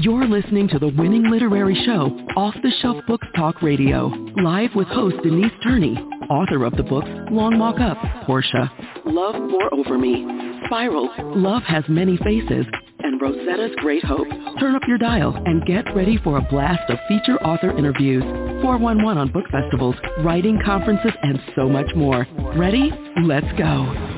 [0.00, 4.06] You're listening to the winning literary show, Off the Shelf Books Talk Radio,
[4.42, 5.94] live with host Denise Turney,
[6.30, 8.72] author of the books Long Walk Up, Portia,
[9.04, 10.24] Love Pour Over Me,
[10.64, 12.64] Spiral, Love Has Many Faces,
[13.00, 14.28] and Rosetta's Great Hope.
[14.58, 18.22] Turn up your dial and get ready for a blast of feature author interviews,
[18.62, 22.26] 411 on book festivals, writing conferences, and so much more.
[22.56, 22.90] Ready?
[23.22, 24.09] Let's go.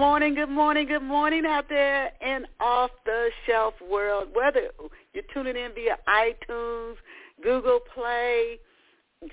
[0.00, 4.28] Morning, good morning, good morning out there in off the shelf world.
[4.32, 4.70] Whether
[5.12, 6.94] you're tuning in via iTunes,
[7.42, 8.58] Google Play,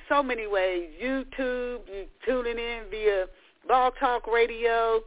[0.09, 3.27] so many ways, YouTube, you tuning in via
[3.65, 4.99] Blog Talk Radio.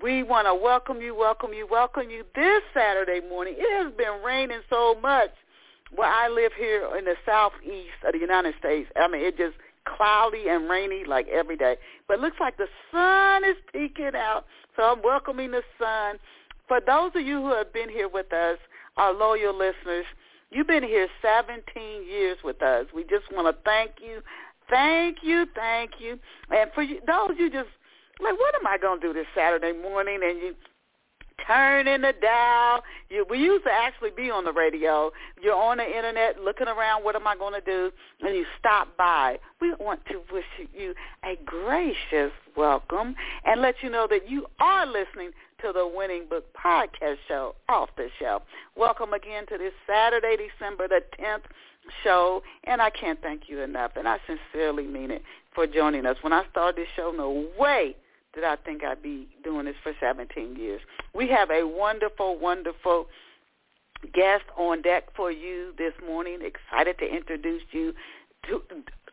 [0.00, 3.54] We want to welcome you, welcome you, welcome you this Saturday morning.
[3.58, 5.30] It has been raining so much
[5.96, 8.88] where I live here in the southeast of the United States.
[8.94, 11.76] I mean, it just cloudy and rainy like every day.
[12.08, 14.44] But looks like the sun is peeking out,
[14.76, 16.16] so I'm welcoming the sun.
[16.68, 18.58] For those of you who have been here with us,
[18.96, 20.06] our loyal listeners,
[20.50, 21.62] you've been here 17
[22.06, 22.86] years with us.
[22.94, 24.22] We just want to thank you,
[24.70, 26.18] thank you, thank you.
[26.50, 27.68] And for you, those you just
[28.20, 30.20] like, what am I going to do this Saturday morning?
[30.22, 30.54] And you
[31.46, 32.82] turning the dial.
[33.10, 35.10] You, we used to actually be on the radio.
[35.42, 37.90] You're on the internet looking around, what am I going to do?
[38.20, 39.38] And you stop by.
[39.60, 44.86] We want to wish you a gracious welcome and let you know that you are
[44.86, 45.30] listening
[45.62, 48.42] to the Winning Book Podcast Show, Off the Shelf.
[48.76, 51.44] Welcome again to this Saturday, December the 10th
[52.02, 55.22] show, and I can't thank you enough, and I sincerely mean it,
[55.54, 56.16] for joining us.
[56.22, 57.96] When I started this show, no way
[58.34, 60.80] did I think I'd be doing this for 17 years.
[61.14, 63.06] We have a wonderful, wonderful
[64.12, 66.40] guest on deck for you this morning.
[66.42, 67.94] Excited to introduce you
[68.48, 68.62] to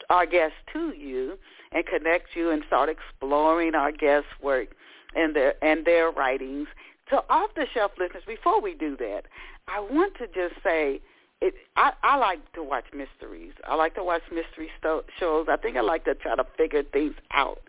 [0.10, 1.38] our guest to you
[1.72, 4.70] and connect you and start exploring our guest work
[5.16, 6.68] and their and their writings.
[7.10, 9.24] So off the shelf listeners, before we do that,
[9.68, 11.00] I want to just say
[11.42, 13.54] it, I, I like to watch mysteries.
[13.68, 15.48] I like to watch mystery sto- shows.
[15.50, 17.60] I think I like to try to figure things out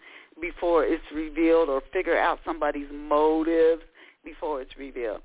[0.43, 3.83] before it's revealed or figure out somebody's motives
[4.23, 5.23] before it's revealed.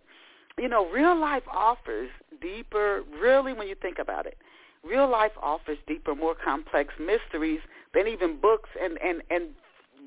[0.58, 2.10] You know, real life offers
[2.42, 4.38] deeper, really when you think about it,
[4.84, 7.60] real life offers deeper, more complex mysteries
[7.94, 9.50] than even books and, and, and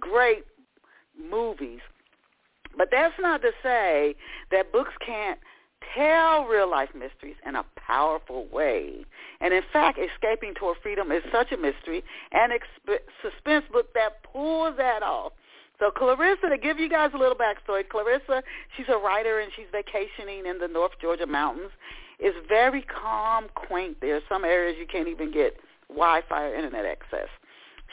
[0.01, 0.45] great
[1.31, 1.81] movies.
[2.79, 4.15] But that's not to say
[4.51, 5.39] that books can't
[5.95, 9.05] tell real life mysteries in a powerful way.
[9.41, 14.23] And in fact, Escaping Toward Freedom is such a mystery and exp- suspense book that
[14.23, 15.33] pulls that off.
[15.79, 18.43] So Clarissa, to give you guys a little backstory, Clarissa,
[18.77, 21.71] she's a writer and she's vacationing in the North Georgia mountains.
[22.19, 24.21] It's very calm, quaint there.
[24.29, 25.57] Some areas you can't even get
[25.89, 27.29] Wi-Fi or internet access.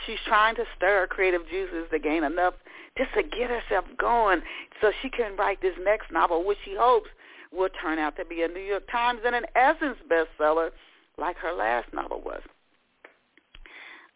[0.06, 2.54] She's trying to stir her creative juices to gain enough
[2.98, 4.42] just to get herself going
[4.82, 7.10] so she can write this next novel, which she hopes
[7.52, 10.70] will turn out to be a New York Times and an Essence bestseller
[11.18, 12.42] like her last novel was.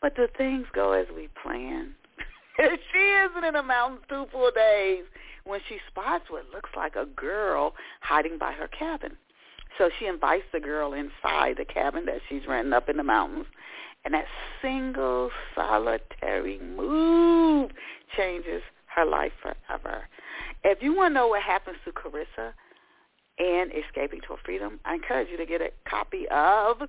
[0.02, 1.96] But do things go as we plan?
[2.58, 5.03] she isn't in the mountains two full days
[5.46, 9.18] when she spots what looks like a girl hiding by her cabin.
[9.78, 13.46] So she invites the girl inside the cabin that she's renting up in the mountains.
[14.03, 14.25] And that
[14.62, 17.72] single solitary move
[18.16, 20.03] changes her life forever.
[20.63, 22.53] If you want to know what happens to Carissa,
[23.38, 24.80] and Escaping Toward Freedom.
[24.86, 26.84] I encourage you to get a copy of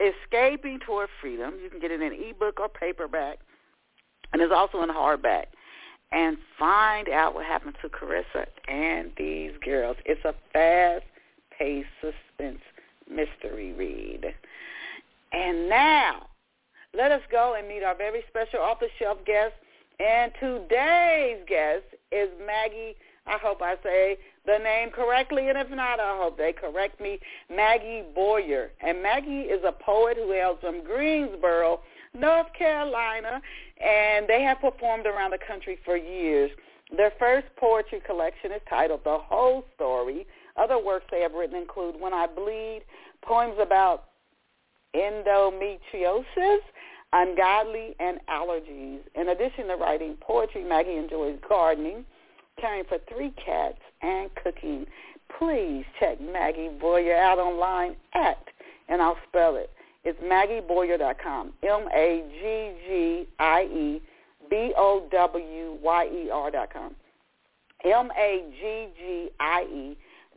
[0.00, 1.54] Escaping Toward Freedom.
[1.62, 3.38] You can get it in ebook or paperback,
[4.32, 5.46] and it's also in hardback.
[6.12, 9.96] And find out what happened to Carissa and these girls.
[10.04, 12.60] It's a fast-paced suspense
[13.10, 14.32] mystery read.
[15.32, 16.28] And now,
[16.94, 19.54] let us go and meet our very special off-the-shelf guest.
[19.98, 22.96] And today's guest is Maggie,
[23.26, 27.18] I hope I say the name correctly, and if not, I hope they correct me,
[27.54, 28.70] Maggie Bowyer.
[28.80, 31.80] And Maggie is a poet who hails from Greensboro,
[32.14, 33.40] North Carolina,
[33.84, 36.50] and they have performed around the country for years.
[36.96, 40.26] Their first poetry collection is titled The Whole Story.
[40.56, 42.82] Other works they have written include When I Bleed,
[43.22, 44.04] poems about
[44.94, 46.60] endometriosis,
[47.12, 49.00] ungodly, and allergies.
[49.14, 52.04] In addition to writing poetry, Maggie enjoys gardening,
[52.60, 54.86] caring for three cats, and cooking.
[55.38, 58.38] Please check Maggie Bowyer out online at,
[58.88, 59.70] and I'll spell it.
[60.04, 61.52] It's MaggieBowyer.com.
[61.62, 62.02] M-A-G-G-I-E
[64.48, 65.76] B-O-W-Y-E-R.com.
[67.84, 69.96] M-A-G-G-I-E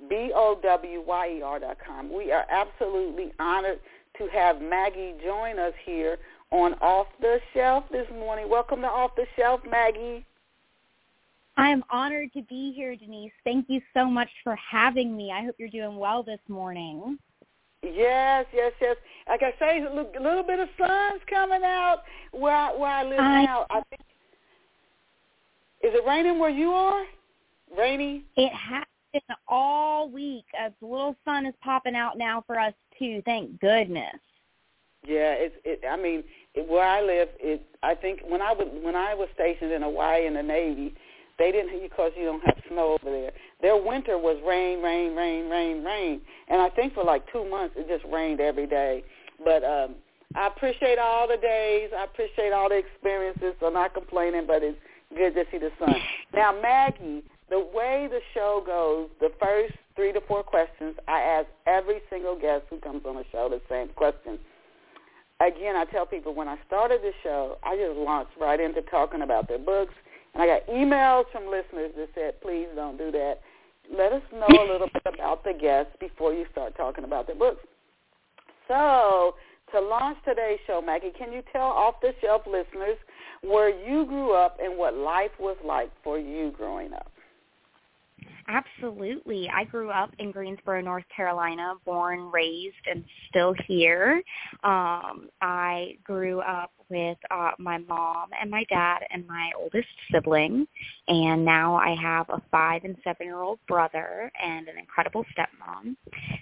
[0.09, 2.13] B-O-W-Y-E-R.com.
[2.13, 3.79] We are absolutely honored
[4.17, 6.17] to have Maggie join us here
[6.51, 8.49] on Off the Shelf this morning.
[8.49, 10.25] Welcome to Off the Shelf, Maggie.
[11.59, 13.33] I am honored to be here, Denise.
[13.43, 15.31] Thank you so much for having me.
[15.31, 17.17] I hope you're doing well this morning.
[17.83, 18.95] Yes, yes, yes.
[19.27, 22.89] Like I say, a little, a little bit of sun's coming out where I, where
[22.89, 23.65] I live I, now.
[23.69, 24.01] I think
[25.81, 27.05] is it raining where you are?
[27.77, 28.23] Rainy?
[28.35, 30.45] It has been all week.
[30.59, 33.21] A little sun is popping out now for us too.
[33.25, 34.15] Thank goodness.
[35.07, 35.55] Yeah, it's.
[35.63, 36.23] It, I mean,
[36.53, 37.65] it, where I live, it.
[37.81, 40.93] I think when I was when I was stationed in Hawaii in the Navy,
[41.39, 43.31] they didn't because you don't have snow over there.
[43.61, 47.75] Their winter was rain, rain, rain, rain, rain, and I think for like two months
[47.77, 49.03] it just rained every day.
[49.43, 49.95] But um,
[50.35, 51.89] I appreciate all the days.
[51.97, 53.55] I appreciate all the experiences.
[53.59, 54.77] So I'm not complaining, but it's
[55.15, 55.95] good to see the sun.
[56.33, 61.47] Now, Maggie, the way the show goes, the first three to four questions, I ask
[61.65, 64.37] every single guest who comes on the show the same question.
[65.41, 69.21] Again, I tell people when I started the show, I just launched right into talking
[69.21, 69.93] about their books,
[70.39, 73.39] and I got emails from listeners that said, please don't do that.
[73.91, 77.35] Let us know a little bit about the guests before you start talking about their
[77.35, 77.61] books.
[78.67, 79.35] So
[79.73, 82.97] to launch today's show, Maggie, can you tell off-the-shelf listeners
[83.41, 87.11] where you grew up and what life was like for you growing up?
[88.49, 89.47] Absolutely.
[89.53, 94.23] I grew up in Greensboro, North Carolina, born, raised, and still here.
[94.63, 100.67] Um, I grew up with uh, my mom and my dad and my oldest sibling,
[101.07, 105.95] and now I have a five and seven-year-old brother and an incredible stepmom.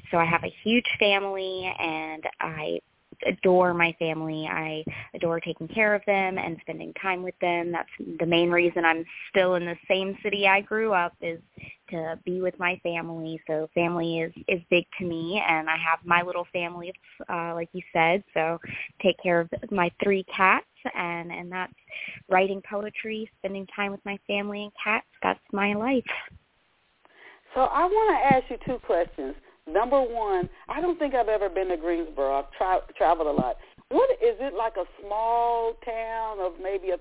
[0.09, 2.79] So I have a huge family, and I
[3.25, 4.47] adore my family.
[4.49, 4.83] I
[5.13, 7.71] adore taking care of them and spending time with them.
[7.71, 11.39] That's the main reason I'm still in the same city I grew up is
[11.89, 13.41] to be with my family.
[13.47, 16.93] So family is is big to me and I have my little family
[17.29, 18.23] uh like you said.
[18.33, 18.59] So
[19.01, 20.65] take care of my three cats
[20.95, 21.73] and and that's
[22.29, 25.07] writing poetry, spending time with my family and cats.
[25.23, 26.03] That's my life.
[27.55, 29.35] So I want to ask you two questions.
[29.67, 32.39] Number one, I don't think I've ever been to Greensboro.
[32.39, 33.57] I've tra- traveled a lot.
[33.89, 36.97] What is it like a small town of maybe a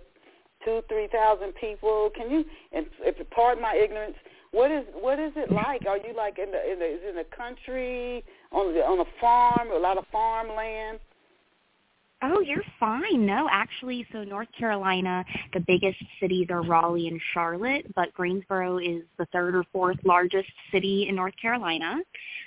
[0.65, 2.11] two, three thousand people?
[2.17, 4.17] Can you, and if pardon my ignorance,
[4.53, 5.87] what is what is it like?
[5.87, 9.01] Are you like in the in the is it in the country on the on
[9.01, 10.99] a farm, a lot of farmland?
[12.23, 13.27] Oh, you're fine.
[13.27, 15.23] No, actually, so North Carolina,
[15.53, 20.49] the biggest cities are Raleigh and Charlotte, but Greensboro is the third or fourth largest
[20.73, 21.99] city in North Carolina.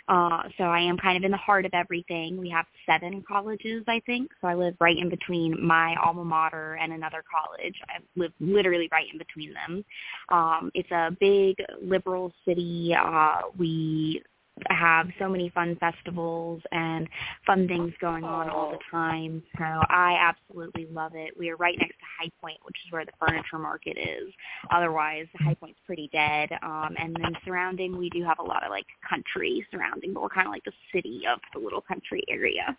[0.08, 2.36] Uh, so I am kind of in the heart of everything.
[2.38, 4.32] We have seven colleges, I think.
[4.42, 7.76] So I live right in between my alma mater and another college.
[7.88, 9.86] I live literally right in between them.
[10.30, 12.96] Um, it's a big liberal city.
[13.00, 14.24] Uh, we
[14.70, 17.08] have so many fun festivals and
[17.46, 19.44] fun things going on all the time.
[19.58, 21.38] So I absolutely love it.
[21.38, 24.32] We are right next to High Point, which is where the furniture market is.
[24.72, 26.50] Otherwise, High Point's pretty dead.
[26.64, 30.30] Um, and then surrounding, we do have a lot of like country surrounding, but we're
[30.30, 32.78] kind of like the city of the little country area.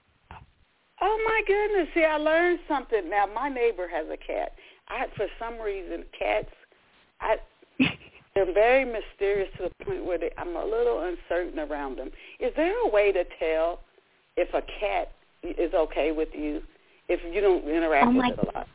[1.02, 1.88] Oh my goodness!
[1.94, 3.08] See, I learned something.
[3.08, 4.52] Now my neighbor has a cat.
[4.88, 6.50] I, for some reason, cats.
[7.20, 7.36] I
[8.44, 12.10] they're very mysterious to the point where they, I'm a little uncertain around them.
[12.38, 13.80] Is there a way to tell
[14.36, 16.62] if a cat is okay with you
[17.08, 18.66] if you don't interact oh with it a lot?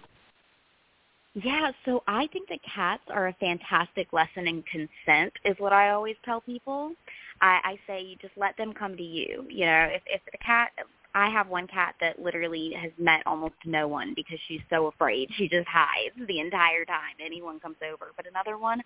[1.34, 5.90] Yeah, so I think that cats are a fantastic lesson in consent is what I
[5.90, 6.94] always tell people.
[7.42, 9.46] I, I say you just let them come to you.
[9.50, 10.70] You know, if if the cat
[11.15, 15.29] I have one cat that literally has met almost no one because she's so afraid.
[15.38, 18.12] She just hides the entire time anyone comes over.
[18.17, 18.81] But another one,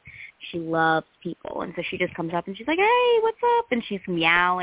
[0.51, 1.63] she loves people.
[1.63, 3.65] And so she just comes up and she's like, hey, what's up?
[3.71, 4.61] And she's meowing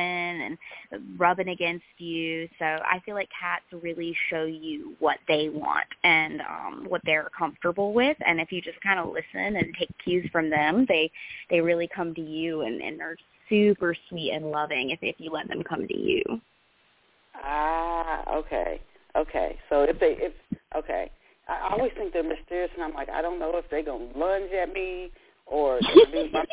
[0.92, 2.49] and rubbing against you.
[2.61, 7.30] So I feel like cats really show you what they want and um, what they're
[7.37, 8.16] comfortable with.
[8.25, 11.11] And if you just kind of listen and take cues from them, they,
[11.50, 13.16] they really come to you and, and are
[13.49, 16.23] super sweet and loving if, if you let them come to you.
[17.45, 18.81] Ah, okay,
[19.16, 19.59] okay.
[19.69, 20.33] So if they, if
[20.76, 21.11] okay,
[21.49, 24.50] I always think they're mysterious, and I'm like, I don't know if they're gonna lunge
[24.52, 25.11] at me
[25.47, 25.78] or
[26.12, 26.45] be my,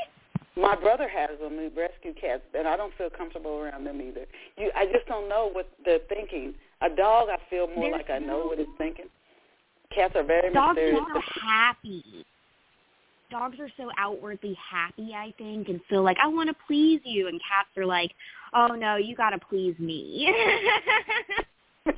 [0.56, 4.26] my brother has them, we rescue cats, and I don't feel comfortable around them either.
[4.58, 6.54] You, I just don't know what they're thinking.
[6.82, 9.06] A dog, I feel more There's like I know no- what it's thinking.
[9.94, 11.00] Cats are very Dogs mysterious.
[11.16, 12.26] are happy.
[13.34, 17.28] Dogs are so outwardly happy, I think, and feel like I want to please you,
[17.28, 18.12] and cats are like,
[18.54, 20.32] oh no, you got to please me.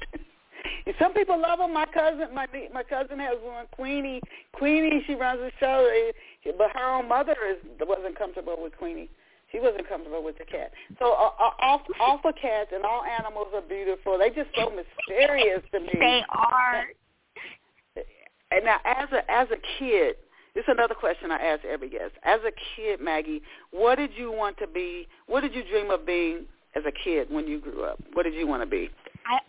[0.98, 1.74] Some people love them.
[1.74, 4.22] My cousin, my my cousin has one, Queenie.
[4.54, 5.86] Queenie, she runs a show,
[6.58, 9.10] but her own mother is wasn't comfortable with Queenie.
[9.51, 10.72] She wasn't comfortable with the cat.
[11.00, 14.18] So uh, uh, all all the cats and all animals are beautiful.
[14.18, 15.89] They just so mysterious to me.
[16.00, 16.86] they are.
[18.51, 20.15] And now, as a as a kid,
[20.56, 22.14] this is another question I ask every guest.
[22.24, 25.08] As a kid, Maggie, what did you want to be?
[25.28, 26.46] What did you dream of being
[26.76, 28.00] as a kid when you grew up?
[28.14, 28.90] What did you want to be?
[29.28, 29.40] I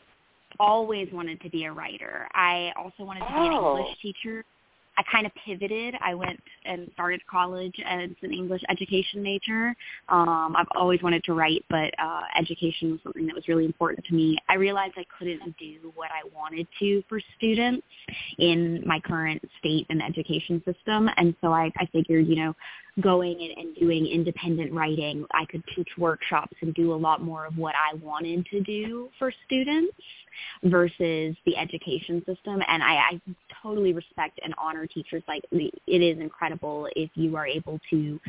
[0.59, 2.29] always wanted to be a writer.
[2.35, 3.79] I also wanted to be an Oh.
[3.79, 4.45] English teacher.
[4.99, 5.95] I kind of pivoted.
[6.03, 9.75] I went and started college as an English education major.
[10.09, 14.05] Um, I've always wanted to write, but uh, education was something that was really important
[14.07, 14.39] to me.
[14.49, 17.87] I realized I couldn't do what I wanted to for students
[18.39, 22.55] in my current state and education system, and so I, I figured, you know,
[23.01, 27.47] going and, and doing independent writing, I could teach workshops and do a lot more
[27.47, 29.95] of what I wanted to do for students
[30.65, 32.63] versus the education system.
[32.67, 33.21] And I, I
[33.63, 35.23] totally respect and honor teachers.
[35.29, 38.21] Like it is incredible if you are able to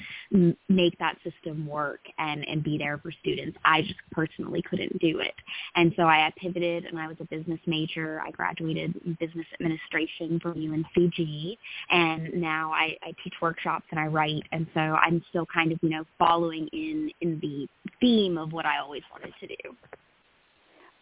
[0.69, 3.57] make that system work and, and be there for students.
[3.65, 5.33] I just personally couldn't do it.
[5.75, 8.21] And so I pivoted and I was a business major.
[8.25, 11.57] I graduated in business administration from UNCG
[11.89, 14.43] and now I, I teach workshops and I write.
[14.57, 17.67] And so I'm still kind of, you know, following in, in the
[18.01, 19.75] theme of what I always wanted to do.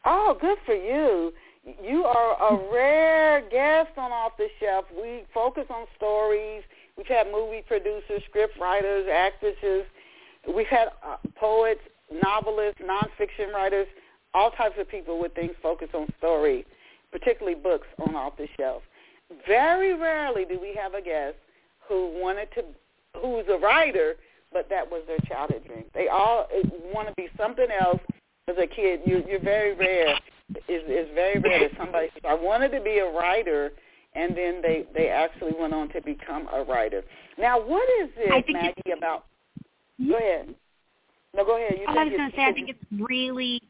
[0.03, 1.31] Oh, good for you.
[1.81, 4.83] You are a rare guest on Off the Shelf.
[5.01, 6.63] We focus on stories.
[6.97, 9.85] We've had movie producers, script writers, actresses.
[10.53, 11.79] We've had uh, poets,
[12.11, 13.87] novelists, nonfiction writers,
[14.33, 16.65] all types of people with things focused on story,
[17.09, 18.83] particularly books on Off the Shelf.
[19.47, 21.37] Very rarely do we have a guest
[21.87, 22.63] who wanted to,
[23.21, 24.15] who's a writer,
[24.51, 25.85] but that was their childhood dream.
[25.93, 26.47] They all
[26.93, 28.01] want to be something else
[28.47, 29.01] as a kid.
[29.05, 30.17] You, you're very rare.
[30.49, 33.71] It's, it's very rare that somebody says, I wanted to be a writer,
[34.13, 37.03] and then they, they actually went on to become a writer.
[37.37, 39.25] Now, what is it, Maggie, about,
[39.99, 40.11] hmm?
[40.11, 40.55] go ahead.
[41.35, 41.77] No, go ahead.
[41.79, 43.61] You I was going to say, I think it's really,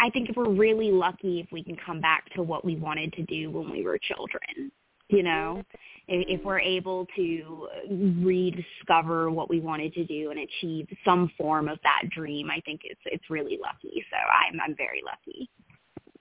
[0.00, 3.12] I think if we're really lucky if we can come back to what we wanted
[3.14, 4.70] to do when we were children.
[5.08, 5.64] You know,
[6.10, 11.78] if, we're able to rediscover what we wanted to do and achieve some form of
[11.82, 14.04] that dream, I think it's it's really lucky.
[14.10, 15.48] So I'm I'm very lucky.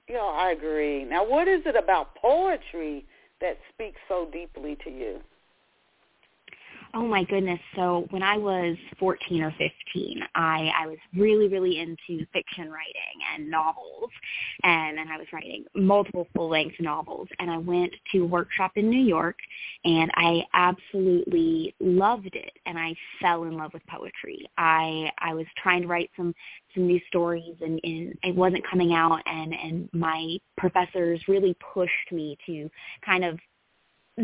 [0.07, 1.05] Yeah, I agree.
[1.05, 3.05] Now, what is it about poetry
[3.41, 5.19] that speaks so deeply to you?
[6.95, 7.59] Oh my goodness.
[7.75, 13.19] So when I was 14 or 15, I, I was really, really into fiction writing
[13.35, 14.09] and novels.
[14.63, 17.27] And then I was writing multiple full-length novels.
[17.37, 19.37] And I went to a workshop in New York
[19.85, 22.53] and I absolutely loved it.
[22.65, 24.49] And I fell in love with poetry.
[24.57, 26.33] I, I was trying to write some,
[26.73, 29.21] some new stories and, and it wasn't coming out.
[29.27, 32.67] And, and my professors really pushed me to
[33.05, 33.37] kind of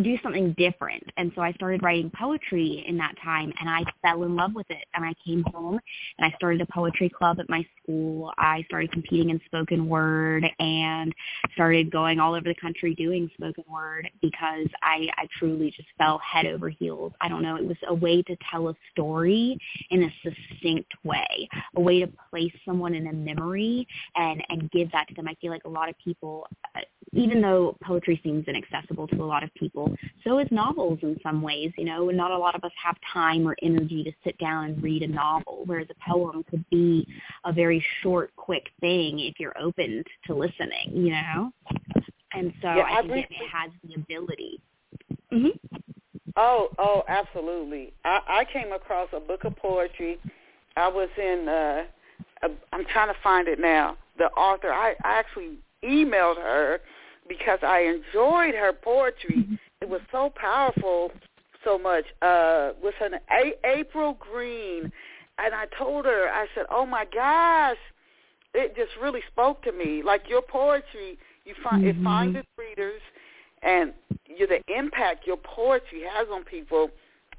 [0.04, 1.04] do something different.
[1.18, 4.70] And so I started writing poetry in that time and I fell in love with
[4.70, 4.86] it.
[4.94, 5.80] And I came home
[6.18, 8.32] and I started a poetry club at my school.
[8.38, 11.14] I started competing in spoken word and
[11.54, 16.20] started going all over the country doing spoken word because I, I truly just fell
[16.20, 17.14] head over heels.
[17.22, 17.56] I don't know.
[17.56, 19.58] It was a way to tell a story
[19.90, 24.92] in a succinct way, a way to place someone in a memory and, and give
[24.92, 25.28] that to them.
[25.28, 26.82] I feel like a lot of people, uh,
[27.14, 29.85] even though poetry seems inaccessible to a lot of people,
[30.24, 31.72] so is novels in some ways.
[31.78, 34.84] You know, not a lot of us have time or energy to sit down and
[34.84, 37.08] read a novel, whereas a poem could be
[37.46, 40.92] a very short, quick thing if you're open to listening.
[40.92, 41.52] You know,
[42.34, 44.62] and so Yeah, I I think it, it has the ability.
[45.32, 45.48] hmm
[46.38, 47.94] Oh, oh, absolutely.
[48.04, 50.20] I, I came across a book of poetry.
[50.76, 51.48] I was in.
[51.48, 51.84] Uh,
[52.44, 53.98] a, I'm trying to find it now.
[54.18, 54.72] The author.
[54.72, 56.80] I, I actually emailed her
[57.30, 59.48] because I enjoyed her poetry.
[59.82, 61.12] It was so powerful,
[61.64, 62.06] so much.
[62.22, 63.20] Uh, was her name?
[63.32, 64.92] A- April Green,
[65.38, 66.30] and I told her.
[66.30, 67.78] I said, "Oh my gosh."
[68.54, 70.02] It just really spoke to me.
[70.02, 72.04] Like your poetry, you find it Mhm.
[72.04, 73.02] finds its readers,
[73.64, 73.94] and
[74.28, 76.90] you, the impact your poetry has on people,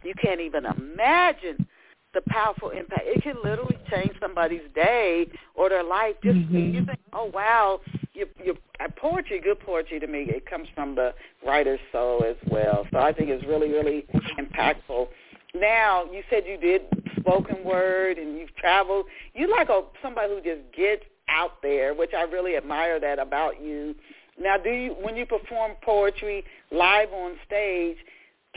[0.02, 1.66] you can't even imagine
[2.12, 3.06] the powerful impact.
[3.06, 6.16] It can literally change somebody's day or their life.
[6.22, 6.74] Just Mhm.
[6.74, 7.80] you think, oh wow,
[8.16, 11.12] your your uh, poetry, good poetry to me, it comes from the
[11.46, 12.86] writer's soul as well.
[12.90, 14.06] So I think it's really really
[14.38, 15.08] impactful.
[15.54, 16.82] Now you said you did
[17.20, 19.06] spoken word and you've traveled.
[19.34, 23.60] You like a somebody who just gets out there, which I really admire that about
[23.60, 23.94] you.
[24.38, 27.96] Now, do you when you perform poetry live on stage?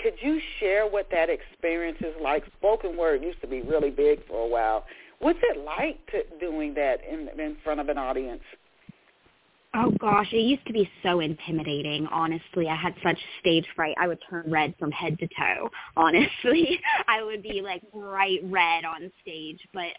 [0.03, 2.43] Could you share what that experience is like?
[2.57, 4.85] Spoken word used to be really big for a while.
[5.19, 8.43] What's it like to doing that in in front of an audience?
[9.75, 12.07] Oh gosh, it used to be so intimidating.
[12.07, 13.95] Honestly, I had such stage fright.
[13.99, 15.69] I would turn red from head to toe.
[15.95, 19.59] Honestly, I would be like bright red on stage.
[19.71, 19.89] But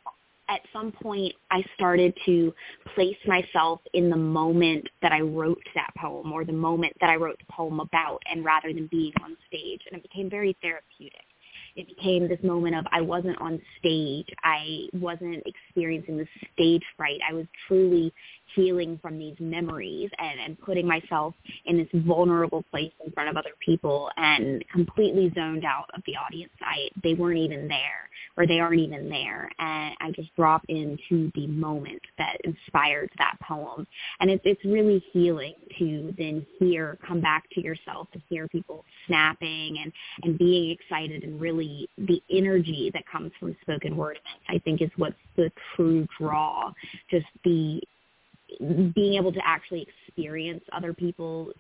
[0.49, 2.53] at some point I started to
[2.95, 7.15] place myself in the moment that I wrote that poem or the moment that I
[7.15, 11.23] wrote the poem about and rather than being on stage and it became very therapeutic
[11.77, 14.27] it became this moment of I wasn't on stage.
[14.43, 17.21] I wasn't experiencing the stage fright.
[17.29, 18.13] I was truly
[18.55, 21.35] healing from these memories and, and putting myself
[21.67, 26.17] in this vulnerable place in front of other people and completely zoned out of the
[26.17, 26.53] audience.
[26.61, 31.31] I they weren't even there or they aren't even there and I just drop into
[31.35, 33.87] the moment that inspired that poem.
[34.21, 38.85] And it's it's really healing to then hear come back to yourself to hear people
[39.07, 39.93] snapping and,
[40.23, 44.83] and being excited and really the energy that comes from spoken word events I think
[44.83, 46.73] is what's the true draw.
[47.11, 47.81] Just the
[48.59, 51.53] being able to actually experience other people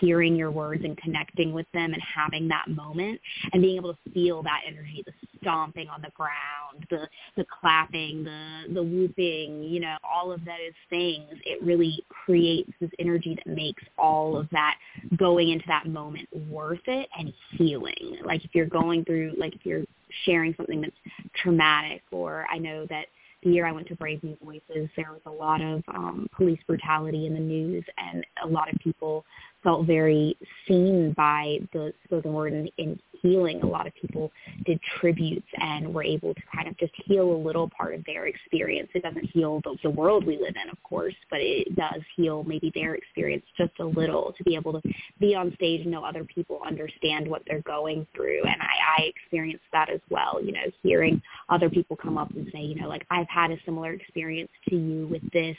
[0.00, 3.20] hearing your words and connecting with them and having that moment
[3.52, 8.24] and being able to feel that energy, the stomping on the ground, the the clapping,
[8.24, 13.46] the the whooping, you know, all of those things, it really creates this energy that
[13.46, 14.76] makes all of that
[15.16, 18.18] going into that moment worth it and healing.
[18.24, 19.84] Like if you're going through like if you're
[20.24, 20.96] sharing something that's
[21.42, 23.06] traumatic or I know that
[23.42, 26.58] the year I went to Brave New Voices, there was a lot of um, police
[26.66, 29.24] brutality in the news, and a lot of people
[29.62, 33.62] felt very seen by the spoken word and in healing.
[33.62, 34.30] A lot of people
[34.64, 38.26] did tributes and were able to kind of just heal a little part of their
[38.26, 38.88] experience.
[38.94, 42.44] It doesn't heal the, the world we live in, of course, but it does heal
[42.44, 46.04] maybe their experience just a little to be able to be on stage and know
[46.04, 48.42] other people understand what they're going through.
[48.44, 52.48] And I, I experienced that as well, you know, hearing other people come up and
[52.52, 55.56] say, you know, like I've had a similar experience to you with this,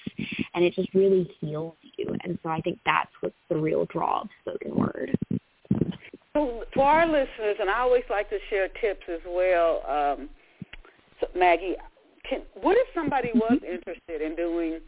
[0.53, 2.15] and it just really heals you.
[2.23, 5.17] And so I think that's what's the real draw of spoken word.
[6.37, 10.29] So for our listeners, and I always like to share tips as well, um,
[11.19, 11.75] so Maggie,
[12.29, 13.65] can, what if somebody was mm-hmm.
[13.65, 14.79] interested in doing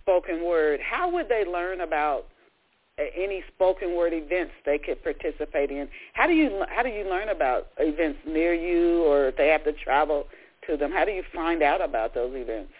[0.00, 0.80] spoken word?
[0.80, 2.24] How would they learn about
[2.98, 5.88] any spoken word events they could participate in?
[6.14, 9.64] How do you how do you learn about events near you, or if they have
[9.64, 10.24] to travel
[10.68, 10.90] to them?
[10.90, 12.72] How do you find out about those events?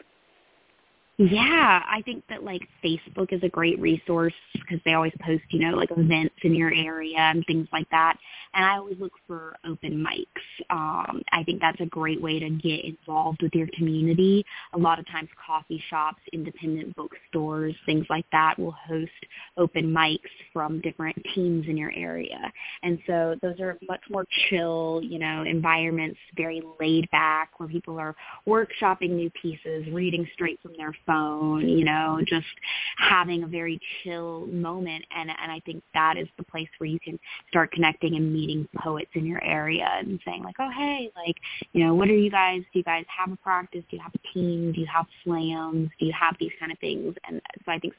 [1.18, 5.60] Yeah, I think that like Facebook is a great resource because they always post, you
[5.60, 8.16] know, like events in your area and things like that.
[8.54, 10.70] And I always look for open mics.
[10.70, 14.44] Um, I think that's a great way to get involved with your community.
[14.72, 19.10] A lot of times coffee shops, independent bookstores, things like that will host
[19.58, 20.18] open mics
[20.52, 22.50] from different teams in your area.
[22.82, 27.98] And so those are much more chill, you know, environments, very laid back where people
[27.98, 32.46] are workshopping new pieces, reading straight from their phone, you know, just
[32.98, 35.04] having a very chill moment.
[35.16, 38.68] And, and I think that is the place where you can start connecting and meeting
[38.76, 41.36] poets in your area and saying like, oh, hey, like,
[41.72, 43.84] you know, what are you guys, do you guys have a practice?
[43.90, 44.72] Do you have a team?
[44.72, 45.90] Do you have slams?
[45.98, 47.14] Do you have these kind of things?
[47.28, 47.94] And so I think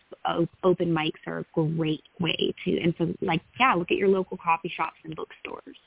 [0.63, 4.37] open mics are a great way to, and so like, yeah, look at your local
[4.37, 5.77] coffee shops and bookstores.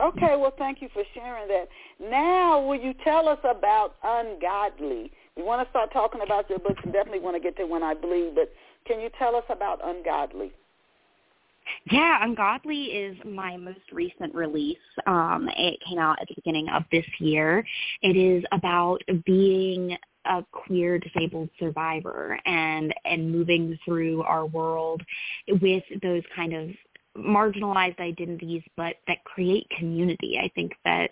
[0.00, 1.68] Okay, well, thank you for sharing that.
[1.98, 5.10] Now, will you tell us about Ungodly?
[5.38, 7.84] We want to start talking about your books and definitely want to get to When
[7.84, 8.52] I Bleed, but
[8.86, 10.50] can you tell us about Ungodly?
[11.92, 14.78] Yeah, Ungodly is my most recent release.
[15.06, 17.64] Um, it came out at the beginning of this year.
[18.02, 25.02] It is about being a queer disabled survivor and and moving through our world
[25.46, 26.70] with those kind of
[27.16, 30.38] marginalized identities but that create community.
[30.42, 31.10] I think that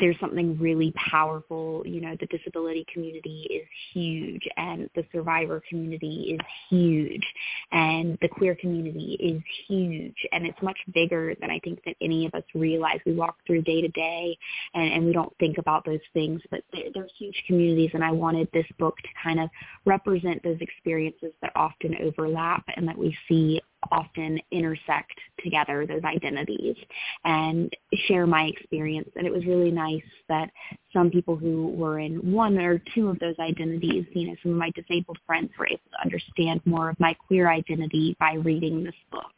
[0.00, 1.82] there's something really powerful.
[1.86, 7.24] You know, the disability community is huge and the survivor community is huge
[7.72, 12.26] and the queer community is huge and it's much bigger than I think that any
[12.26, 12.98] of us realize.
[13.06, 14.36] We walk through day to day
[14.74, 18.10] and, and we don't think about those things, but they're, they're huge communities and I
[18.10, 19.48] wanted this book to kind of
[19.84, 26.76] represent those experiences that often overlap and that we see often intersect together those identities
[27.24, 27.72] and
[28.06, 29.93] share my experience and it was really nice
[30.28, 30.50] that
[30.92, 34.58] some people who were in one or two of those identities, you know, some of
[34.58, 38.94] my disabled friends were able to understand more of my queer identity by reading this
[39.10, 39.32] book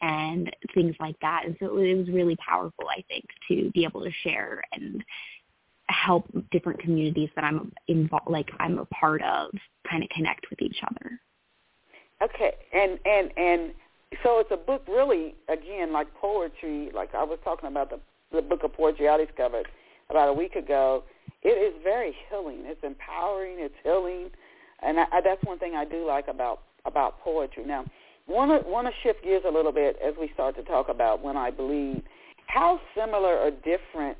[0.00, 1.42] and things like that.
[1.46, 5.04] And so it was really powerful, I think, to be able to share and
[5.88, 9.50] help different communities that I'm involved, like I'm a part of,
[9.88, 11.20] kind of connect with each other.
[12.22, 13.72] Okay, and and and
[14.22, 16.90] so it's a book really again like poetry.
[16.94, 18.00] Like I was talking about the
[18.32, 19.66] the book of poetry I discovered
[20.10, 21.04] about a week ago,
[21.42, 22.62] it is very healing.
[22.64, 23.56] It's empowering.
[23.58, 24.30] It's healing,
[24.82, 27.64] and I, I, that's one thing I do like about about poetry.
[27.64, 27.84] Now,
[28.26, 31.22] want to want to shift gears a little bit as we start to talk about
[31.22, 32.02] when I bleed.
[32.46, 34.16] How similar or different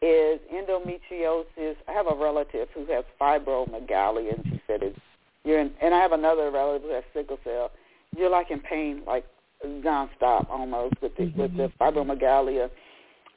[0.00, 1.74] is endometriosis.
[1.88, 4.98] I have a relative who has fibromyalgia, and she said it's
[5.44, 7.70] you're in, and I have another relative who has sickle cell.
[8.16, 9.24] You're like in pain, like
[9.64, 11.40] nonstop almost with the mm-hmm.
[11.40, 12.70] with the fibromyalgia.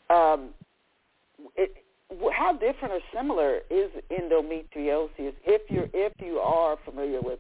[0.10, 0.50] Um,
[1.56, 1.72] it,
[2.34, 7.40] how different or similar is endometriosis if you're if you are familiar with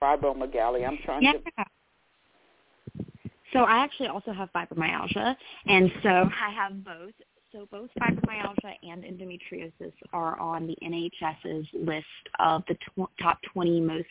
[0.00, 0.86] fibromyalgia?
[0.86, 1.32] I'm trying yeah.
[1.32, 1.64] to.
[3.52, 5.36] So I actually also have fibromyalgia,
[5.66, 7.12] and so I have both.
[7.52, 12.06] So both fibromyalgia and endometriosis are on the NHS's list
[12.38, 14.08] of the tw- top 20 most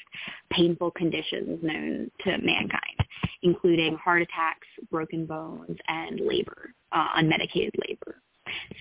[0.52, 3.00] painful conditions known to mankind,
[3.42, 8.22] including heart attacks, broken bones, and labor, uh, unmedicated labor.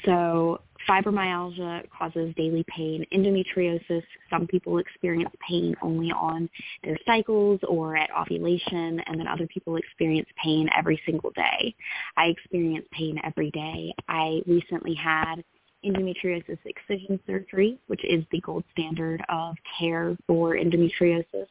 [0.04, 3.04] So fibromyalgia causes daily pain.
[3.12, 6.48] Endometriosis, some people experience pain only on
[6.84, 11.74] their cycles or at ovulation, and then other people experience pain every single day.
[12.16, 13.94] I experience pain every day.
[14.08, 15.44] I recently had
[15.84, 21.46] endometriosis excision surgery, which is the gold standard of care for endometriosis.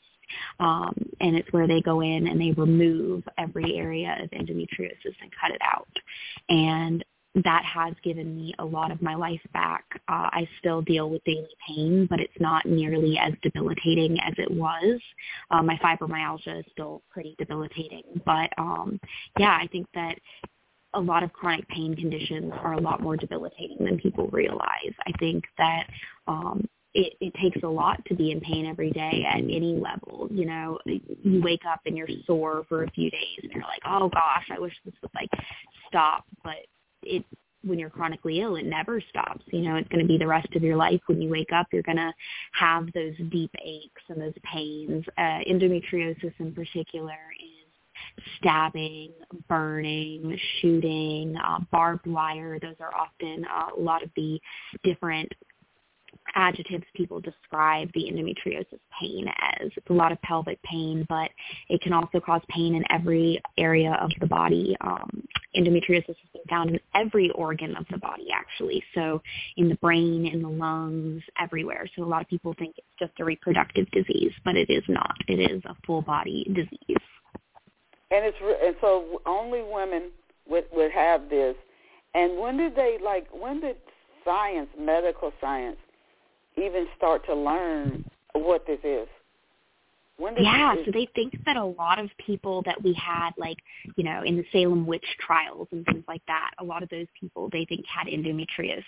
[0.60, 5.32] Um, and it's where they go in and they remove every area of endometriosis and
[5.42, 5.88] cut it out.
[6.50, 7.04] And
[7.36, 9.86] that has given me a lot of my life back.
[10.08, 14.50] Uh, I still deal with daily pain, but it's not nearly as debilitating as it
[14.52, 15.00] was.
[15.52, 19.00] Uh, my fibromyalgia is still pretty debilitating, but um,
[19.38, 20.18] yeah, I think that
[20.96, 24.94] a lot of chronic pain conditions are a lot more debilitating than people realize.
[25.06, 25.86] I think that
[26.28, 30.28] um, it, it takes a lot to be in pain every day at any level.
[30.32, 33.82] You know, you wake up and you're sore for a few days and you're like,
[33.86, 35.30] oh gosh, I wish this would like
[35.88, 36.66] stop, but
[37.04, 37.24] it
[37.64, 39.44] when you're chronically ill, it never stops.
[39.48, 41.02] You know, it's going to be the rest of your life.
[41.08, 42.14] When you wake up, you're going to
[42.54, 45.04] have those deep aches and those pains.
[45.18, 47.60] Uh, endometriosis in particular is
[48.38, 49.12] stabbing,
[49.48, 52.60] burning, shooting, uh, barbed wire.
[52.60, 54.40] Those are often uh, a lot of the
[54.84, 55.32] different
[56.36, 59.72] adjectives people describe the endometriosis pain as.
[59.76, 61.30] It's a lot of pelvic pain, but
[61.70, 64.76] it can also cause pain in every area of the body.
[64.82, 65.24] Um,
[65.56, 68.84] endometriosis has been found in every organ of the body, actually.
[68.94, 69.22] So
[69.58, 71.90] in the brain, in the lungs, everywhere.
[71.96, 75.16] So a lot of people think it's just a reproductive disease, but it is not.
[75.28, 76.98] It is a full body disease.
[78.12, 80.10] And it's and so only women
[80.48, 81.56] would would have this.
[82.16, 83.28] And when did they like?
[83.32, 83.78] When did
[84.26, 85.78] science, medical science,
[86.60, 89.08] even start to learn what this is?
[90.38, 93.58] Yeah, so they think that a lot of people that we had, like,
[93.96, 97.08] you know, in the Salem witch trials and things like that, a lot of those
[97.20, 98.84] people they think had endometriosis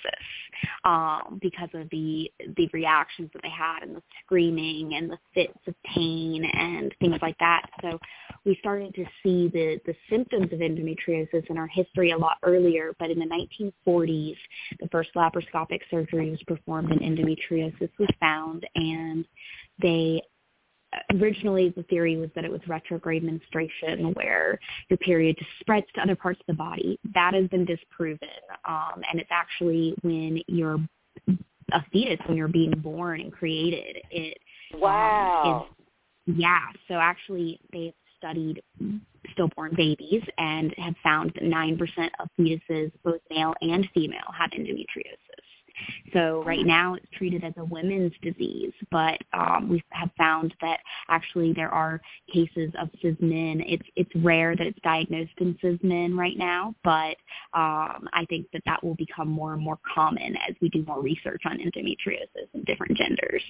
[0.83, 5.57] um, because of the the reactions that they had and the screaming and the fits
[5.67, 7.65] of pain and things like that.
[7.81, 7.97] So
[8.45, 12.93] we started to see the the symptoms of endometriosis in our history a lot earlier.
[12.99, 13.25] But in the
[13.61, 14.35] 1940s,
[14.79, 19.25] the first laparoscopic surgery was performed and endometriosis was found, and
[19.81, 20.21] they
[21.13, 26.01] originally the theory was that it was retrograde menstruation where your period just spreads to
[26.01, 26.99] other parts of the body.
[27.13, 28.27] That has been disproven.
[28.65, 30.79] Um, and it's actually when you're
[31.27, 34.37] a fetus, when you're being born and created, it
[34.73, 35.67] wow.
[35.67, 36.59] Um, is, yeah.
[36.87, 38.61] So actually they've studied
[39.33, 45.30] stillborn babies and have found that 9% of fetuses, both male and female, have endometriosis.
[46.13, 50.79] So right now it's treated as a women's disease, but um, we have found that
[51.09, 52.01] actually there are
[52.33, 53.61] cases of cis men.
[53.65, 57.15] It's it's rare that it's diagnosed in cis men right now, but
[57.53, 61.01] um, I think that that will become more and more common as we do more
[61.01, 63.43] research on endometriosis in different genders.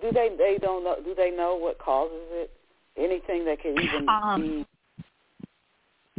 [0.00, 0.96] Do they they don't know?
[1.02, 2.50] Do they know what causes it?
[2.96, 4.66] Anything that can even um, be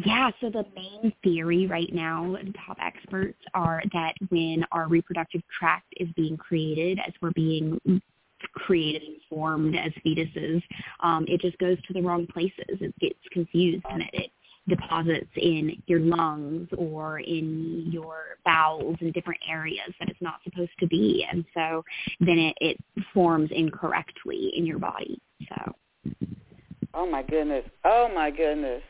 [0.05, 5.41] yeah, so the main theory right now, the top experts are that when our reproductive
[5.59, 7.79] tract is being created, as we're being
[8.53, 10.61] created and formed as fetuses,
[11.01, 12.53] um, it just goes to the wrong places.
[12.67, 14.31] It gets confused and it
[14.69, 20.71] deposits in your lungs or in your bowels in different areas that it's not supposed
[20.79, 21.25] to be.
[21.29, 21.83] And so
[22.19, 22.77] then it, it
[23.13, 25.19] forms incorrectly in your body.
[25.49, 25.75] So.
[26.93, 27.65] Oh my goodness.
[27.83, 28.83] Oh my goodness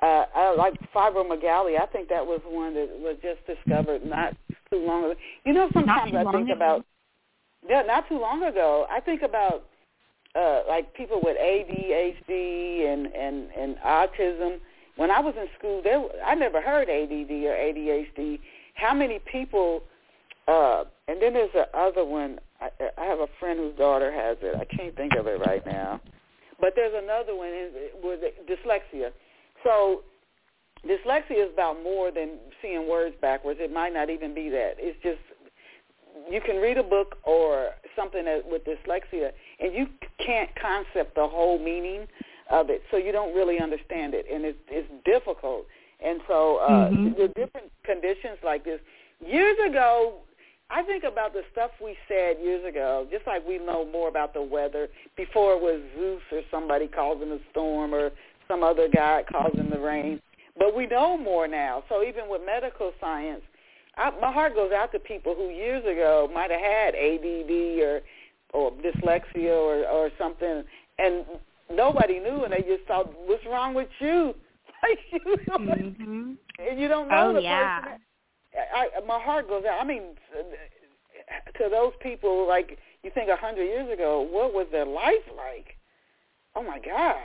[0.00, 1.80] uh, I like fibromyalgia.
[1.80, 4.36] I think that was one that was just discovered not
[4.70, 5.14] too long ago.
[5.44, 6.52] You know, sometimes I think ago.
[6.54, 6.86] about
[7.68, 8.86] yeah, not too long ago.
[8.88, 9.64] I think about
[10.36, 14.58] uh, like people with ADHD and and and autism.
[14.96, 18.38] When I was in school, there I never heard ADD or ADHD.
[18.74, 19.82] How many people?
[20.46, 22.38] Uh, and then there's the other one.
[22.60, 24.56] I, I have a friend whose daughter has it.
[24.56, 26.00] I can't think of it right now.
[26.60, 27.50] But there's another one
[28.02, 29.10] with dyslexia
[29.64, 30.02] so
[30.86, 33.60] dyslexia is about more than seeing words backwards.
[33.62, 34.74] It might not even be that.
[34.78, 35.18] It's just
[36.30, 39.86] you can read a book or something that, with dyslexia, and you
[40.24, 42.06] can't concept the whole meaning
[42.50, 45.66] of it, so you don't really understand it, and it's, it's difficult.
[46.04, 47.20] And so uh, mm-hmm.
[47.20, 48.80] the different conditions like this.
[49.24, 50.20] Years ago,
[50.70, 54.34] I think about the stuff we said years ago, just like we know more about
[54.34, 54.88] the weather.
[55.16, 58.10] Before it was Zeus or somebody causing a storm or
[58.48, 60.20] some other guy causing the rain.
[60.58, 61.84] But we know more now.
[61.88, 63.42] So even with medical science,
[63.96, 68.00] I, my heart goes out to people who years ago might have had ADD or
[68.54, 70.64] or dyslexia or or something,
[70.98, 71.24] and
[71.70, 74.34] nobody knew, and they just thought, "What's wrong with you?"
[74.82, 76.32] like you, mm-hmm.
[76.58, 77.80] and you don't know oh, the yeah.
[77.80, 78.00] person.
[78.74, 79.80] I, my heart goes out.
[79.80, 80.02] I mean,
[81.58, 85.76] to those people, like you think a hundred years ago, what was their life like?
[86.54, 87.16] Oh my God!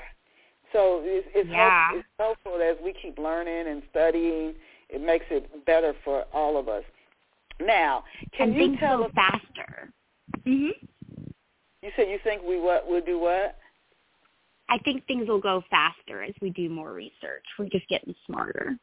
[0.73, 1.91] So it's, it's, yeah.
[1.91, 4.55] helpful, it's helpful as we keep learning and studying.
[4.89, 6.83] It makes it better for all of us.
[7.61, 8.03] Now,
[8.35, 9.89] can and you tell us faster?
[10.45, 10.71] Mhm.
[11.81, 13.57] You said you think we what we'll do what?
[14.69, 17.43] I think things will go faster as we do more research.
[17.59, 18.77] We're just getting smarter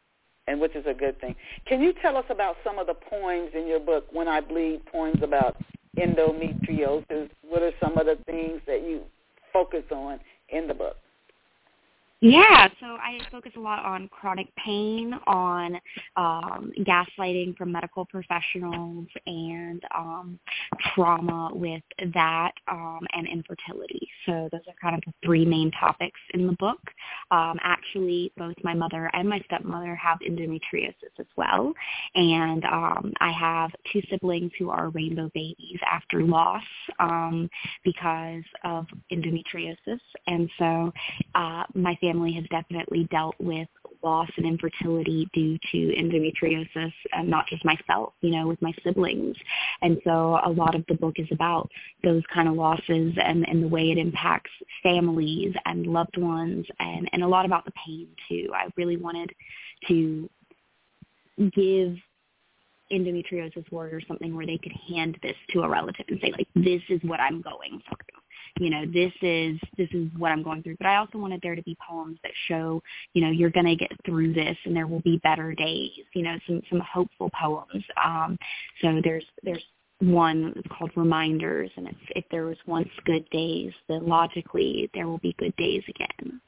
[0.50, 1.34] and which is a good thing.
[1.66, 4.84] Can you tell us about some of the poems in your book, When I Bleed,
[4.86, 5.56] poems about
[5.96, 7.30] endometriosis?
[7.48, 9.02] What are some of the things that you
[9.52, 10.96] focus on in the book?
[12.22, 15.80] Yeah, so I focus a lot on chronic pain, on
[16.16, 20.38] um, gaslighting from medical professionals, and um,
[20.94, 24.06] trauma with that, um, and infertility.
[24.26, 26.80] So those are kind of the three main topics in the book.
[27.30, 31.72] Um, actually, both my mother and my stepmother have endometriosis as well,
[32.16, 36.62] and um, I have two siblings who are rainbow babies after loss
[36.98, 37.48] um,
[37.82, 40.92] because of endometriosis, and so
[41.34, 43.68] uh, my family family has definitely dealt with
[44.02, 49.36] loss and infertility due to endometriosis, and not just myself, you know, with my siblings.
[49.82, 51.70] And so a lot of the book is about
[52.02, 54.50] those kind of losses and, and the way it impacts
[54.82, 58.50] families and loved ones and, and a lot about the pain too.
[58.54, 59.30] I really wanted
[59.88, 60.28] to
[61.38, 61.96] give
[62.92, 66.82] endometriosis warriors something where they could hand this to a relative and say like this
[66.88, 68.19] is what i'm going through
[68.58, 70.76] you know, this is this is what I'm going through.
[70.78, 72.82] But I also wanted there to be poems that show,
[73.14, 76.36] you know, you're gonna get through this and there will be better days, you know,
[76.46, 77.84] some some hopeful poems.
[78.02, 78.38] Um
[78.82, 79.64] so there's there's
[80.00, 85.18] one called Reminders and it's if there was once good days, then logically there will
[85.18, 86.40] be good days again.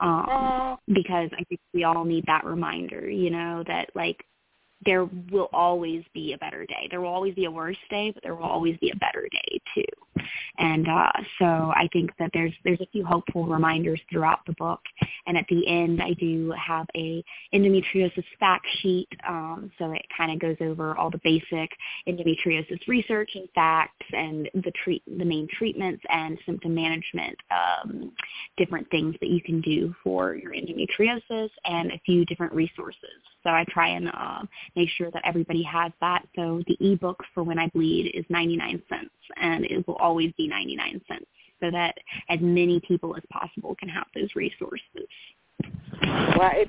[0.00, 4.24] Um because I think we all need that reminder, you know, that like
[4.84, 6.88] there will always be a better day.
[6.90, 9.60] There will always be a worse day, but there will always be a better day
[9.74, 10.22] too.
[10.58, 14.80] And uh, so I think that there's there's a few hopeful reminders throughout the book.
[15.26, 17.22] And at the end, I do have a
[17.54, 19.08] endometriosis fact sheet.
[19.28, 21.70] Um, so it kind of goes over all the basic
[22.08, 28.12] endometriosis research and facts, and the treat the main treatments and symptom management, um,
[28.56, 33.20] different things that you can do for your endometriosis, and a few different resources.
[33.42, 34.42] So I try and uh,
[34.76, 36.26] make sure that everybody has that.
[36.36, 40.46] So the ebook for When I Bleed is 99 cents, and it will always be
[40.46, 41.26] 99 cents
[41.60, 41.94] so that
[42.28, 45.08] as many people as possible can have those resources.
[46.02, 46.68] Well, if,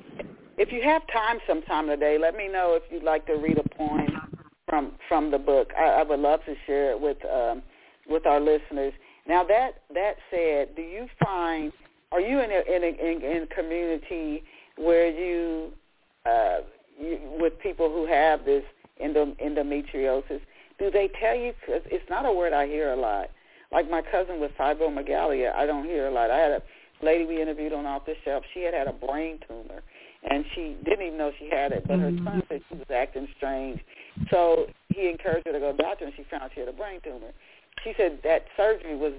[0.58, 3.68] if you have time sometime today, let me know if you'd like to read a
[3.76, 5.70] poem from from the book.
[5.78, 7.62] I, I would love to share it with um,
[8.08, 8.92] with our listeners.
[9.26, 11.72] Now that that said, do you find
[12.10, 14.44] are you in a in a in, in a community
[14.76, 15.72] where you
[16.26, 16.58] uh,
[16.98, 18.64] you, with people who have this
[19.00, 20.40] endo, endometriosis,
[20.78, 21.52] do they tell you?
[21.66, 23.30] Cause it's not a word I hear a lot.
[23.70, 26.30] Like my cousin with fibromyalgia, I don't hear a lot.
[26.30, 26.62] I had a
[27.02, 28.44] lady we interviewed on Off the Shelf.
[28.52, 29.82] She had had a brain tumor,
[30.28, 31.84] and she didn't even know she had it.
[31.86, 32.24] But her mm-hmm.
[32.24, 33.80] son said she was acting strange,
[34.30, 36.72] so he encouraged her to go to the doctor, and she found she had a
[36.72, 37.32] brain tumor.
[37.82, 39.14] She said that surgery was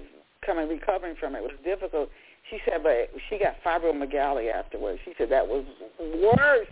[0.46, 2.08] coming recovering from it was difficult.
[2.50, 5.00] She said, but she got fibromyalgia afterwards.
[5.04, 5.64] She said that was
[5.98, 6.68] worse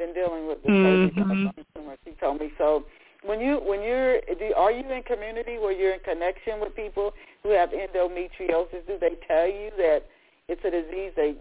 [0.00, 1.60] than dealing with the mm-hmm.
[1.74, 1.96] tumor.
[2.04, 2.84] She told me so.
[3.22, 7.12] When you when you're do, are you in community where you're in connection with people
[7.42, 8.86] who have endometriosis?
[8.86, 10.06] Do they tell you that
[10.48, 11.34] it's a disease they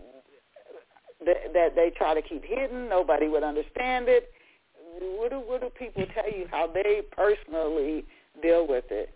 [1.26, 2.90] that, that they try to keep hidden?
[2.90, 4.32] Nobody would understand it.
[5.00, 8.04] What do what do people tell you how they personally
[8.42, 9.14] deal with it?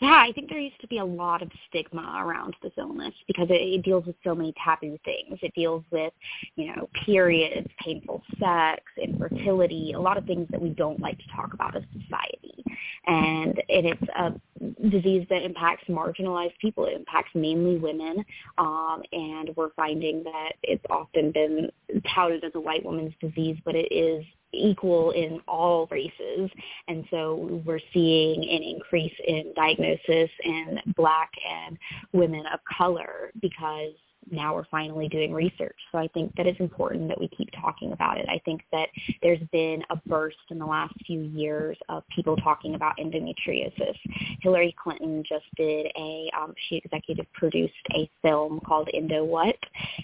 [0.00, 3.48] Yeah, I think there used to be a lot of stigma around this illness because
[3.50, 5.38] it, it deals with so many taboo things.
[5.42, 6.12] It deals with,
[6.54, 11.24] you know, periods, painful sex, infertility, a lot of things that we don't like to
[11.34, 12.62] talk about as society.
[13.06, 16.86] And, and it's a disease that impacts marginalized people.
[16.86, 18.24] It impacts mainly women,
[18.58, 21.70] um, and we're finding that it's often been
[22.14, 26.50] touted as a white woman's disease, but it is equal in all races.
[26.88, 31.78] And so we're seeing an increase in diagnosis in black and
[32.12, 33.92] women of color because
[34.30, 35.76] now we're finally doing research.
[35.92, 38.26] So I think that it's important that we keep talking about it.
[38.28, 38.88] I think that
[39.22, 43.96] there's been a burst in the last few years of people talking about endometriosis.
[44.40, 49.56] Hillary Clinton just did a, um, she executive produced a film called Endo What,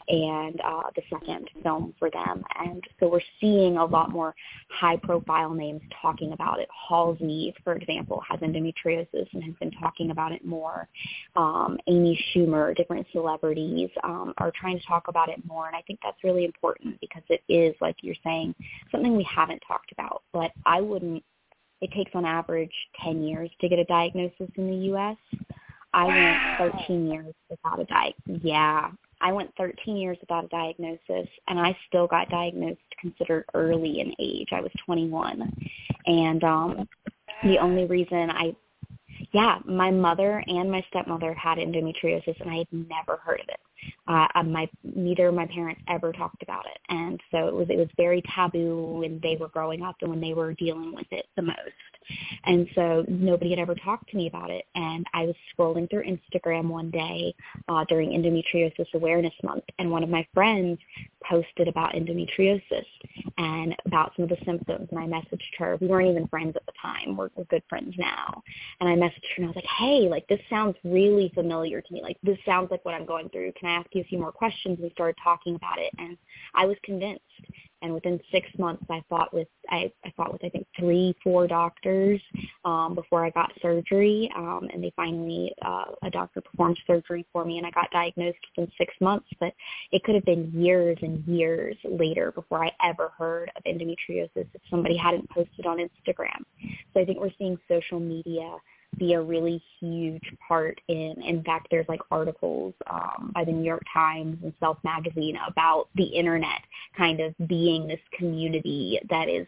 [0.08, 2.44] and uh, the second film for them.
[2.58, 4.34] And so we're seeing a lot more
[4.70, 6.68] high-profile names talking about it.
[6.88, 10.88] Halsey, for example, has endometriosis and has been talking about it more.
[11.36, 13.90] Um, Amy Schumer, different celebrities.
[14.04, 15.66] Um, are trying to talk about it more.
[15.66, 18.54] And I think that's really important because it is, like you're saying,
[18.92, 20.22] something we haven't talked about.
[20.32, 21.22] But I wouldn't,
[21.80, 25.16] it takes on average 10 years to get a diagnosis in the U.S.
[25.94, 26.58] I wow.
[26.58, 28.42] went 13 years without a diagnosis.
[28.44, 28.90] Yeah,
[29.20, 34.12] I went 13 years without a diagnosis, and I still got diagnosed considered early in
[34.18, 34.48] age.
[34.52, 35.50] I was 21,
[36.06, 36.88] and um,
[37.44, 38.54] the only reason I,
[39.32, 43.60] yeah, my mother and my stepmother had endometriosis, and I had never heard of it
[44.08, 47.76] uh, my neither of my parents ever talked about it, and so it was it
[47.76, 51.26] was very taboo when they were growing up and when they were dealing with it
[51.36, 51.58] the most.
[52.44, 54.66] And so nobody had ever talked to me about it.
[54.74, 57.34] And I was scrolling through Instagram one day
[57.68, 60.78] uh, during Endometriosis Awareness Month, and one of my friends
[61.28, 62.84] posted about endometriosis
[63.38, 64.88] and about some of the symptoms.
[64.90, 65.76] And I messaged her.
[65.80, 67.16] We weren't even friends at the time.
[67.16, 68.42] We're, we're good friends now.
[68.80, 71.92] And I messaged her and I was like, hey, like this sounds really familiar to
[71.92, 72.02] me.
[72.02, 73.52] Like this sounds like what I'm going through.
[73.58, 74.78] Can I ask you a few more questions?
[74.80, 76.16] We started talking about it, and
[76.54, 77.22] I was convinced
[77.84, 81.46] and within six months I fought with I, I fought with I think three four
[81.46, 82.20] doctors
[82.64, 87.44] um, before I got surgery um, and they finally uh, a doctor performed surgery for
[87.44, 89.52] me and I got diagnosed within six months but
[89.92, 94.60] it could have been years and years later before I ever heard of endometriosis if
[94.70, 96.42] somebody hadn't posted on Instagram
[96.94, 98.56] so I think we're seeing social media
[98.98, 103.64] be a really huge part in in fact there's like articles um, by the New
[103.64, 106.60] York Times and Self magazine about the internet
[106.96, 109.46] kind of being this community that is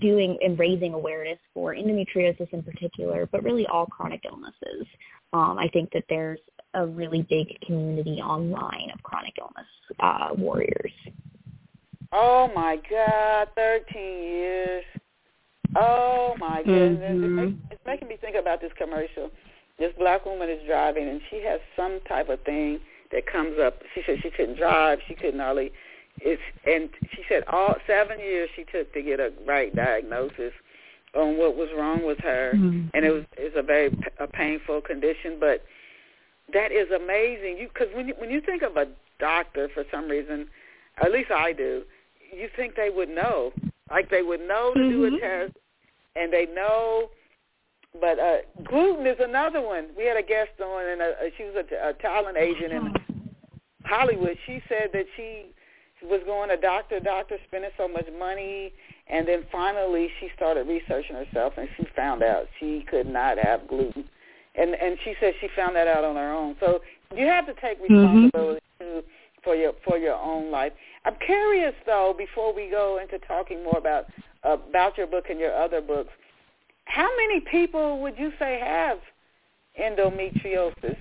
[0.00, 4.86] doing and raising awareness for endometriosis in particular but really all chronic illnesses.
[5.32, 6.38] Um, I think that there's
[6.74, 9.66] a really big community online of chronic illness
[10.00, 10.92] uh, warriors.
[12.12, 14.84] Oh my god 13 years
[15.76, 17.00] Oh my goodness!
[17.00, 17.56] Mm-hmm.
[17.70, 19.30] It's making me think about this commercial.
[19.78, 22.80] This black woman is driving, and she has some type of thing
[23.12, 23.82] that comes up.
[23.94, 24.98] She said she couldn't drive.
[25.08, 25.72] She couldn't hardly.
[26.20, 30.52] It's and she said all seven years she took to get a right diagnosis
[31.14, 32.88] on what was wrong with her, mm-hmm.
[32.94, 35.38] and it was it's a very a painful condition.
[35.40, 35.64] But
[36.52, 37.58] that is amazing.
[37.58, 38.86] You because when you, when you think of a
[39.18, 40.46] doctor for some reason,
[41.04, 41.82] at least I do,
[42.32, 43.52] you think they would know,
[43.90, 44.90] like they would know to mm-hmm.
[44.90, 45.18] do a mm-hmm.
[45.18, 45.58] test
[46.16, 47.10] and they know.
[48.00, 49.88] But uh, gluten is another one.
[49.96, 52.92] We had a guest on, and a, uh, she was a, a talent agent in
[53.84, 54.36] Hollywood.
[54.46, 55.46] She said that she
[56.02, 58.72] was going to doctor, doctor, spending so much money,
[59.06, 63.68] and then finally she started researching herself, and she found out she could not have
[63.68, 64.04] gluten.
[64.56, 66.56] And and she said she found that out on her own.
[66.60, 66.80] So
[67.14, 67.94] you have to take mm-hmm.
[67.94, 69.00] responsibility mm-hmm.
[69.00, 69.02] too
[69.42, 70.72] for your for your own life.
[71.04, 74.06] I'm curious though, before we go into talking more about
[74.44, 76.10] about your book and your other books,
[76.86, 78.98] how many people would you say have
[79.80, 80.96] endometriosis?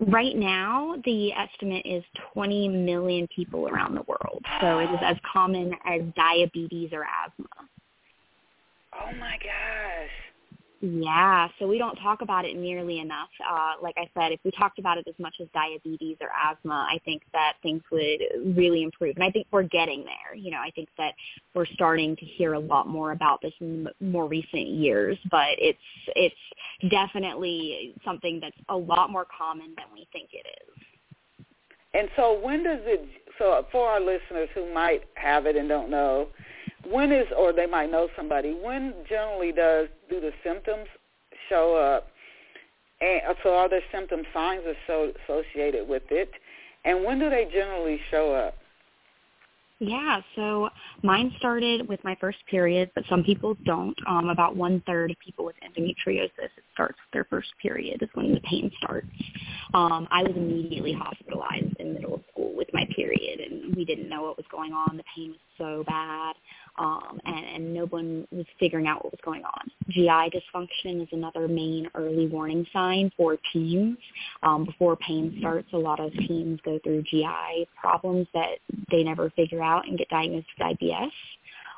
[0.00, 4.44] Right now, the estimate is 20 million people around the world.
[4.60, 7.46] So it is as common as diabetes or asthma.
[9.00, 10.23] Oh my gosh.
[10.86, 13.30] Yeah, so we don't talk about it nearly enough.
[13.50, 16.86] Uh, like I said, if we talked about it as much as diabetes or asthma,
[16.90, 18.20] I think that things would
[18.54, 19.16] really improve.
[19.16, 20.36] And I think we're getting there.
[20.36, 21.14] You know, I think that
[21.54, 25.78] we're starting to hear a lot more about this in more recent years, but it's
[26.16, 30.84] it's definitely something that's a lot more common than we think it is.
[31.94, 35.90] And so when does it, so for our listeners who might have it and don't
[35.90, 36.28] know,
[36.90, 40.86] when is, or they might know somebody, when generally does, do the symptoms
[41.48, 42.08] show up?
[43.00, 46.30] And uh, so are there symptom signs associated with it?
[46.84, 48.54] And when do they generally show up?
[49.80, 50.70] Yeah, so
[51.02, 53.96] mine started with my first period, but some people don't.
[54.06, 58.08] Um, about one third of people with endometriosis, it starts with their first period is
[58.14, 59.08] when the pain starts.
[59.74, 64.22] Um, I was immediately hospitalized in middle school with my period, and we didn't know
[64.22, 64.96] what was going on.
[64.96, 66.36] The pain was so bad
[66.76, 69.70] um, and, and no one was figuring out what was going on.
[69.90, 73.96] GI dysfunction is another main early warning sign for teens.
[74.42, 78.58] Um, before pain starts, a lot of teens go through GI problems that
[78.90, 81.10] they never figure out and get diagnosed with IBS.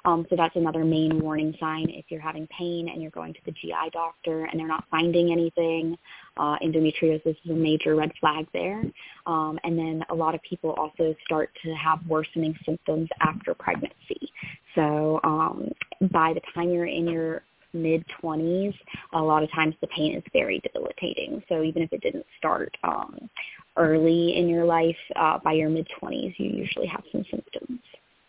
[0.07, 3.40] Um, so that's another main warning sign if you're having pain and you're going to
[3.44, 5.99] the GI doctor and they're not finding anything.
[6.36, 8.84] Uh, endometriosis is a major red flag there.
[9.26, 14.30] Um, and then a lot of people also start to have worsening symptoms after pregnancy.
[14.77, 15.72] So um,
[16.12, 18.74] by the time you're in your mid 20s,
[19.12, 21.43] a lot of times the pain is very debilitating.
[21.49, 23.29] So even if it didn't start um,
[23.77, 27.81] early in your life, uh, by your mid 20s, you usually have some symptoms.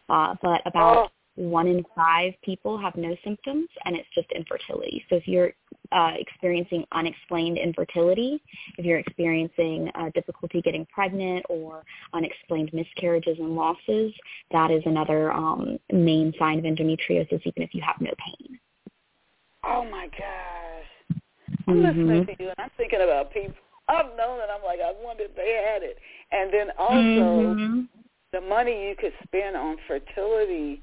[0.10, 5.06] Uh, but about one in five people have no symptoms and it's just infertility.
[5.08, 5.54] So if you're
[5.92, 8.42] uh, experiencing unexplained infertility,
[8.78, 11.84] if you're experiencing uh, difficulty getting pregnant or
[12.14, 14.12] unexplained miscarriages and losses,
[14.52, 18.60] that is another um, main sign of endometriosis even if you have no pain.
[19.64, 21.20] Oh my gosh.
[21.68, 21.86] I'm mm-hmm.
[21.86, 23.54] listening to you and I'm thinking about people
[23.90, 25.98] I've known and I'm like, I wonder if they had it.
[26.32, 27.82] And then also mm-hmm.
[28.34, 30.82] the money you could spend on fertility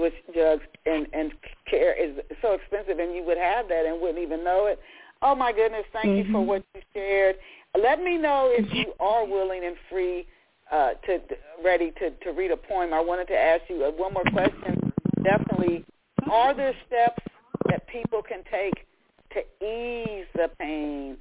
[0.00, 1.32] which drugs and and
[1.68, 4.78] care is so expensive, and you would have that and wouldn't even know it.
[5.22, 5.84] Oh my goodness!
[5.92, 6.16] Thank mm-hmm.
[6.18, 6.48] you for mm-hmm.
[6.48, 7.36] what you shared.
[7.80, 10.26] Let me know if you are willing and free
[10.70, 11.20] uh, to
[11.64, 12.92] ready to to read a poem.
[12.92, 14.92] I wanted to ask you uh, one more question.
[15.22, 15.84] Definitely,
[16.30, 17.22] are there steps
[17.68, 18.86] that people can take
[19.32, 21.16] to ease the pain?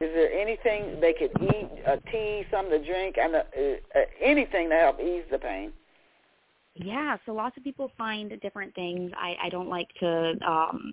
[0.00, 4.68] Is there anything they could eat, a tea, something to drink, and uh, uh, anything
[4.70, 5.72] to help ease the pain?
[6.74, 9.12] Yeah, so lots of people find different things.
[9.16, 10.92] I, I don't like to um,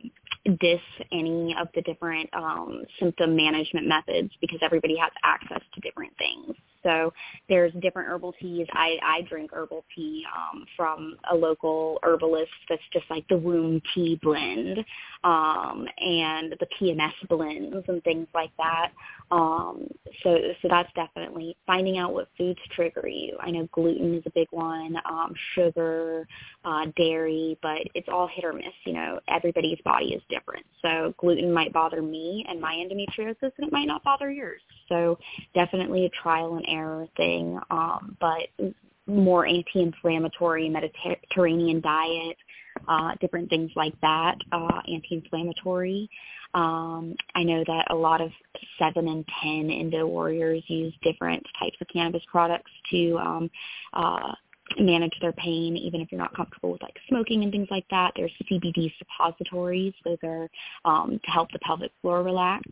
[0.60, 6.12] diss any of the different um, symptom management methods because everybody has access to different
[6.18, 6.56] things.
[6.84, 7.14] So
[7.48, 8.68] there's different herbal teas.
[8.74, 13.82] I, I drink herbal tea um, from a local herbalist that's just like the womb
[13.94, 14.80] tea blend
[15.24, 18.92] um, and the PMS blends and things like that.
[19.32, 19.88] Um,
[20.24, 23.38] so so that's definitely finding out what foods trigger you.
[23.40, 26.28] I know gluten is a big one, um, sugar,
[26.66, 28.66] uh, dairy, but it's all hit or miss.
[28.86, 30.66] You know, everybody's body is different.
[30.82, 34.62] So gluten might bother me and my endometriosis, and it might not bother yours.
[34.90, 35.18] So
[35.54, 38.74] definitely a trial and error thing, um, but
[39.08, 42.38] more anti-inflammatory Mediterranean diet,
[42.88, 46.10] uh, different things like that, uh, anti-inflammatory.
[46.54, 48.32] Um, I know that a lot of
[48.80, 53.52] 7 and 10 endo warriors use different types of cannabis products to um,
[53.94, 54.34] uh,
[54.80, 58.14] manage their pain, even if you're not comfortable with like smoking and things like that.
[58.16, 59.94] There's CBD suppositories.
[60.04, 60.50] Those are
[60.86, 62.64] um, to help the pelvic floor relax.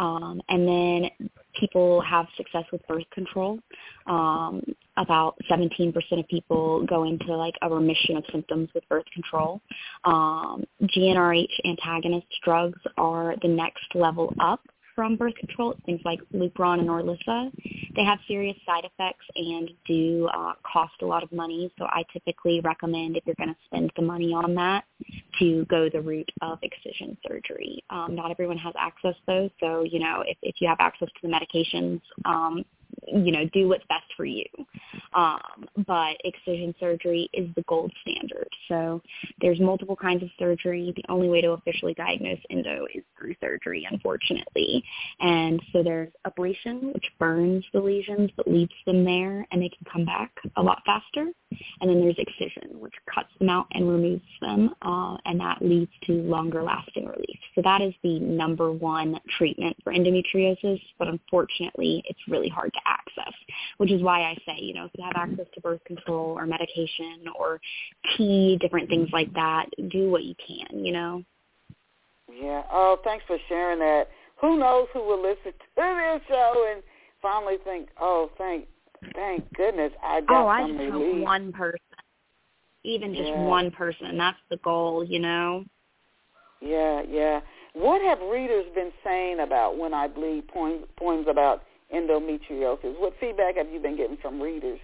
[0.00, 1.28] Um, and then
[1.58, 3.58] people have success with birth control.
[4.06, 4.62] Um,
[4.96, 9.60] about 17% of people go into like a remission of symptoms with birth control.
[10.04, 14.60] Um, GnRH antagonist drugs are the next level up
[15.00, 17.50] from birth control, things like Lupron and Orilissa.
[17.96, 21.72] They have serious side effects and do uh, cost a lot of money.
[21.78, 24.84] So I typically recommend if you're going to spend the money on that
[25.38, 27.82] to go the route of excision surgery.
[27.88, 31.26] Um, not everyone has access though, so you know if, if you have access to
[31.26, 32.62] the medications, um,
[33.06, 34.44] you know, do what's best for you.
[35.14, 35.40] Um,
[35.86, 38.48] but excision surgery is the gold standard.
[38.68, 39.02] So
[39.40, 40.92] there's multiple kinds of surgery.
[40.96, 44.84] The only way to officially diagnose endo is through surgery, unfortunately.
[45.20, 49.86] And so there's ablation, which burns the lesions but leaves them there and they can
[49.92, 51.26] come back a lot faster.
[51.80, 55.90] And then there's excision, which cuts them out and removes them, uh, and that leads
[56.04, 57.38] to longer lasting relief.
[57.54, 62.79] So that is the number one treatment for endometriosis, but unfortunately it's really hard to
[62.86, 63.32] access,
[63.78, 66.46] which is why I say, you know, if you have access to birth control or
[66.46, 67.60] medication or
[68.16, 71.22] tea, different things like that, do what you can, you know?
[72.32, 72.62] Yeah.
[72.70, 74.08] Oh, thanks for sharing that.
[74.40, 76.82] Who knows who will listen to this show and
[77.20, 78.66] finally think, oh, thank,
[79.14, 81.78] thank goodness I got oh, I just hope one person,
[82.84, 83.42] even just yeah.
[83.42, 84.16] one person.
[84.16, 85.64] That's the goal, you know.
[86.60, 87.40] Yeah, yeah.
[87.72, 91.62] What have readers been saying about when I bleed poems, poems about
[91.94, 92.98] endometriosis?
[92.98, 94.78] What feedback have you been getting from readers?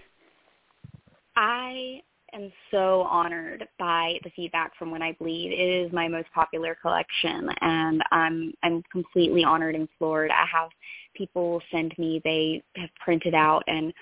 [1.35, 2.01] I
[2.33, 5.53] am so honored by the feedback from When I Bleed.
[5.53, 10.31] It is my most popular collection, and I'm I'm completely honored and floored.
[10.31, 10.69] I have
[11.15, 13.93] people send me they have printed out and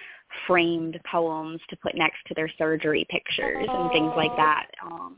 [0.47, 4.67] framed poems to put next to their surgery pictures and things like that.
[4.83, 5.17] Um,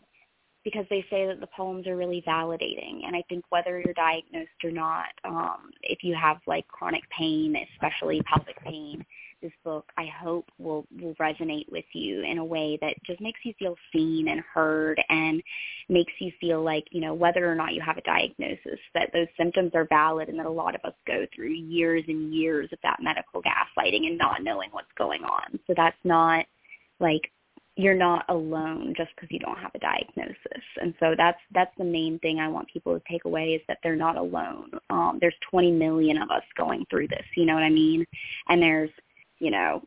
[0.68, 3.06] because they say that the poems are really validating.
[3.08, 7.56] And I think whether you're diagnosed or not, um, if you have like chronic pain,
[7.74, 9.06] especially pelvic pain,
[9.42, 13.40] this book I hope will will resonate with you in a way that just makes
[13.46, 15.42] you feel seen and heard and
[15.88, 19.28] makes you feel like, you know, whether or not you have a diagnosis, that those
[19.38, 22.80] symptoms are valid and that a lot of us go through years and years of
[22.84, 25.58] that medical gaslighting and not knowing what's going on.
[25.66, 26.46] So that's not
[27.00, 27.32] like
[27.78, 30.64] you're not alone just because you don't have a diagnosis.
[30.82, 33.78] And so that's that's the main thing I want people to take away is that
[33.84, 34.72] they're not alone.
[34.90, 37.26] Um, there's 20 million of us going through this.
[37.36, 38.06] You know what I mean?
[38.50, 38.90] And there's,
[39.40, 39.84] you know,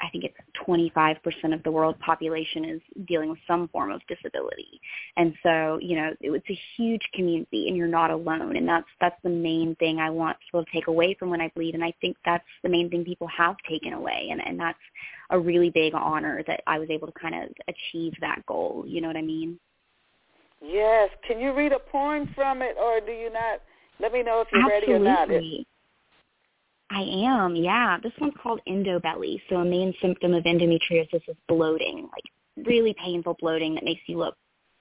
[0.00, 0.36] I think it's
[0.66, 4.80] 25% of the world population is dealing with some form of disability.
[5.16, 8.56] And so, you know, it's a huge community and you're not alone.
[8.56, 11.50] And that's, that's the main thing I want people to take away from when I
[11.54, 11.74] bleed.
[11.74, 14.28] And I think that's the main thing people have taken away.
[14.32, 14.78] And, and that's
[15.30, 18.84] a really big honor that I was able to kind of achieve that goal.
[18.86, 19.58] You know what I mean?
[20.62, 21.10] Yes.
[21.26, 23.60] Can you read a poem from it or do you not?
[24.00, 24.92] Let me know if you're Absolutely.
[24.92, 25.64] ready or not.
[26.90, 27.98] I am, yeah.
[28.02, 29.40] This one's called endobelly.
[29.48, 34.18] So a main symptom of endometriosis is bloating, like really painful bloating that makes you
[34.18, 34.36] look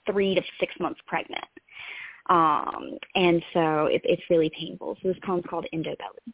[0.10, 1.46] three to six months pregnant.
[2.30, 4.98] Um, and so it, it's really painful.
[5.02, 6.34] So this poem's called Endobelly.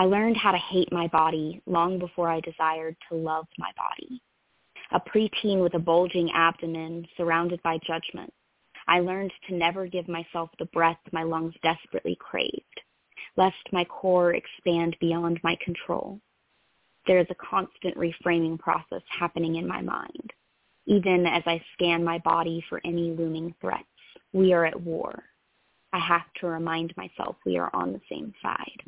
[0.00, 4.22] I learned how to hate my body long before I desired to love my body.
[4.92, 8.32] A preteen with a bulging abdomen surrounded by judgment.
[8.88, 12.80] I learned to never give myself the breath my lungs desperately craved
[13.36, 16.18] lest my core expand beyond my control.
[17.06, 20.32] There is a constant reframing process happening in my mind,
[20.86, 23.84] even as I scan my body for any looming threats.
[24.32, 25.24] We are at war.
[25.92, 28.82] I have to remind myself we are on the same side.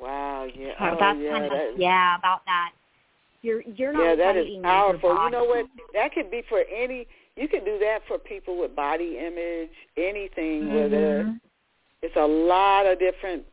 [0.00, 0.29] Wow.
[0.40, 0.52] Wow.
[0.54, 0.72] Yeah.
[0.78, 2.72] So oh, that's yeah, kind of that, yeah about that.
[3.42, 5.10] You're you're not yeah, that is powerful.
[5.10, 5.66] You know what?
[5.94, 10.64] That could be for any you can do that for people with body image, anything,
[10.64, 10.74] mm-hmm.
[10.74, 11.34] whether
[12.02, 13.44] it's a lot of different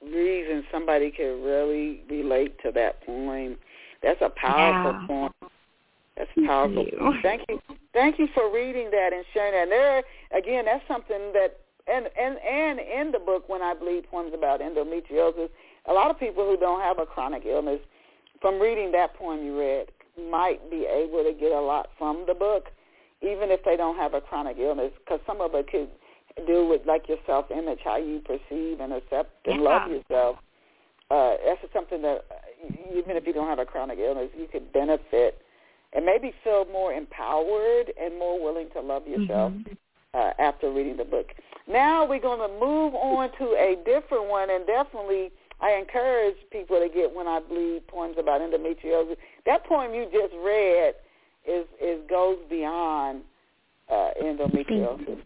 [0.00, 3.56] reasons somebody can really relate to that poem.
[4.02, 5.06] That's a powerful yeah.
[5.06, 5.50] poem.
[6.16, 6.84] That's Thank powerful.
[6.84, 7.14] You.
[7.22, 7.60] Thank you.
[7.92, 9.62] Thank you for reading that and sharing that.
[9.62, 10.02] And there,
[10.36, 14.60] again, that's something that, and and and in the book, when I bleed poems about
[14.60, 15.48] endometriosis,
[15.88, 17.80] a lot of people who don't have a chronic illness,
[18.40, 19.86] from reading that poem you read,
[20.30, 22.66] might be able to get a lot from the book
[23.22, 25.88] even if they don't have a chronic illness, because some of it could
[26.46, 29.68] do with like your self-image, how you perceive and accept and yeah.
[29.68, 30.36] love yourself.
[31.10, 32.24] Uh, that's something that
[32.90, 35.38] even if you don't have a chronic illness, you could benefit
[35.92, 39.72] and maybe feel more empowered and more willing to love yourself mm-hmm.
[40.14, 41.26] uh, after reading the book.
[41.68, 45.30] Now we're going to move on to a different one, and definitely
[45.62, 49.16] I encourage people to get When I Bleed poems about endometriosis.
[49.46, 50.94] That poem you just read
[51.46, 53.22] is is goes beyond
[53.90, 55.22] uh, endometriosis.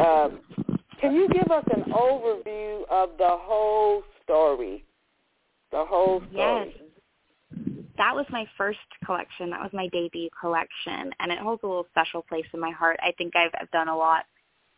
[0.00, 0.28] Uh,
[1.00, 4.84] can you give us an overview of the whole story?
[5.70, 6.74] The whole story.
[6.76, 6.88] Yes.
[7.98, 9.50] That was my first collection.
[9.50, 12.98] That was my debut collection, and it holds a little special place in my heart.
[13.02, 14.24] I think I've, I've done a lot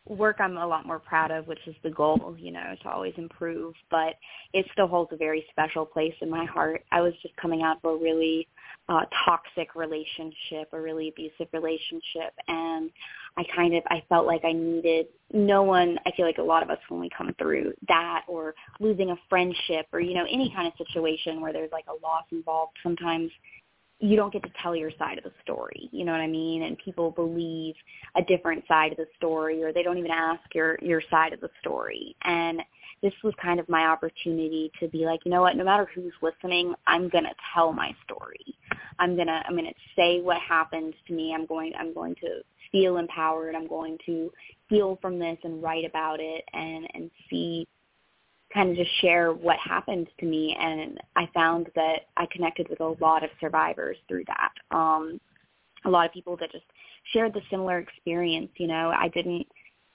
[0.07, 3.13] work I'm a lot more proud of, which is the goal, you know, to always
[3.17, 4.15] improve, but
[4.53, 6.83] it still holds a very special place in my heart.
[6.91, 8.47] I was just coming out of a really
[8.87, 12.91] uh, toxic relationship, a really abusive relationship, and
[13.37, 16.61] I kind of, I felt like I needed no one, I feel like a lot
[16.61, 20.53] of us when we come through that or losing a friendship or, you know, any
[20.55, 23.31] kind of situation where there's like a loss involved, sometimes
[23.99, 25.89] you don't get to tell your side of the story.
[25.91, 26.63] You know what I mean?
[26.63, 27.75] And people believe
[28.15, 31.39] a different side of the story or they don't even ask your your side of
[31.39, 32.15] the story.
[32.23, 32.61] And
[33.01, 36.13] this was kind of my opportunity to be like, you know what, no matter who's
[36.21, 38.55] listening, I'm going to tell my story.
[38.99, 41.33] I'm going to I'm going to say what happened to me.
[41.33, 42.41] I'm going I'm going to
[42.71, 43.55] feel empowered.
[43.55, 44.31] I'm going to
[44.67, 47.65] heal from this and write about it and and see
[48.55, 52.79] kind of just share what happened to me and I found that I connected with
[52.79, 54.75] a lot of survivors through that.
[54.75, 55.19] Um
[55.85, 56.65] a lot of people that just
[57.13, 58.91] shared the similar experience, you know.
[58.97, 59.45] I didn't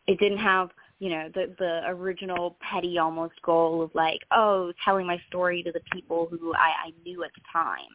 [0.06, 5.06] it didn't have, you know, the the original petty almost goal of like, oh, telling
[5.06, 7.90] my story to the people who I, I knew at the time.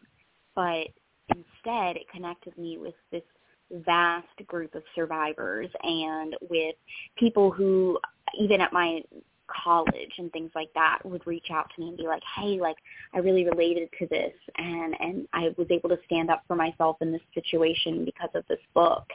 [0.54, 0.88] But
[1.28, 3.22] instead it connected me with this
[3.70, 6.76] vast group of survivors and with
[7.18, 7.98] people who
[8.38, 9.02] even at my
[9.46, 12.76] college and things like that would reach out to me and be like, "Hey, like
[13.14, 16.96] I really related to this and and I was able to stand up for myself
[17.00, 19.06] in this situation because of this book."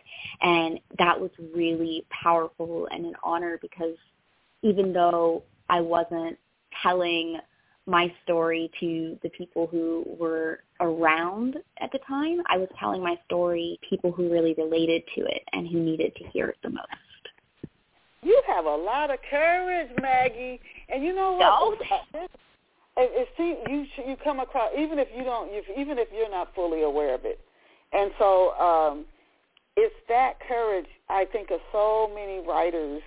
[0.42, 3.98] And that was really powerful and an honor because
[4.62, 6.38] even though I wasn't
[6.84, 7.40] telling
[7.86, 12.42] my story to the people who were around at the time.
[12.48, 16.24] I was telling my story people who really related to it and who needed to
[16.30, 16.88] hear it the most.
[18.62, 20.60] Have a lot of courage, Maggie.
[20.90, 21.88] And you know what?
[22.14, 22.22] No.
[22.98, 26.30] It, it seems you you come across even if you don't if, even if you're
[26.30, 27.40] not fully aware of it,
[27.92, 29.06] and so um,
[29.76, 30.86] it's that courage.
[31.10, 33.02] I think of so many writers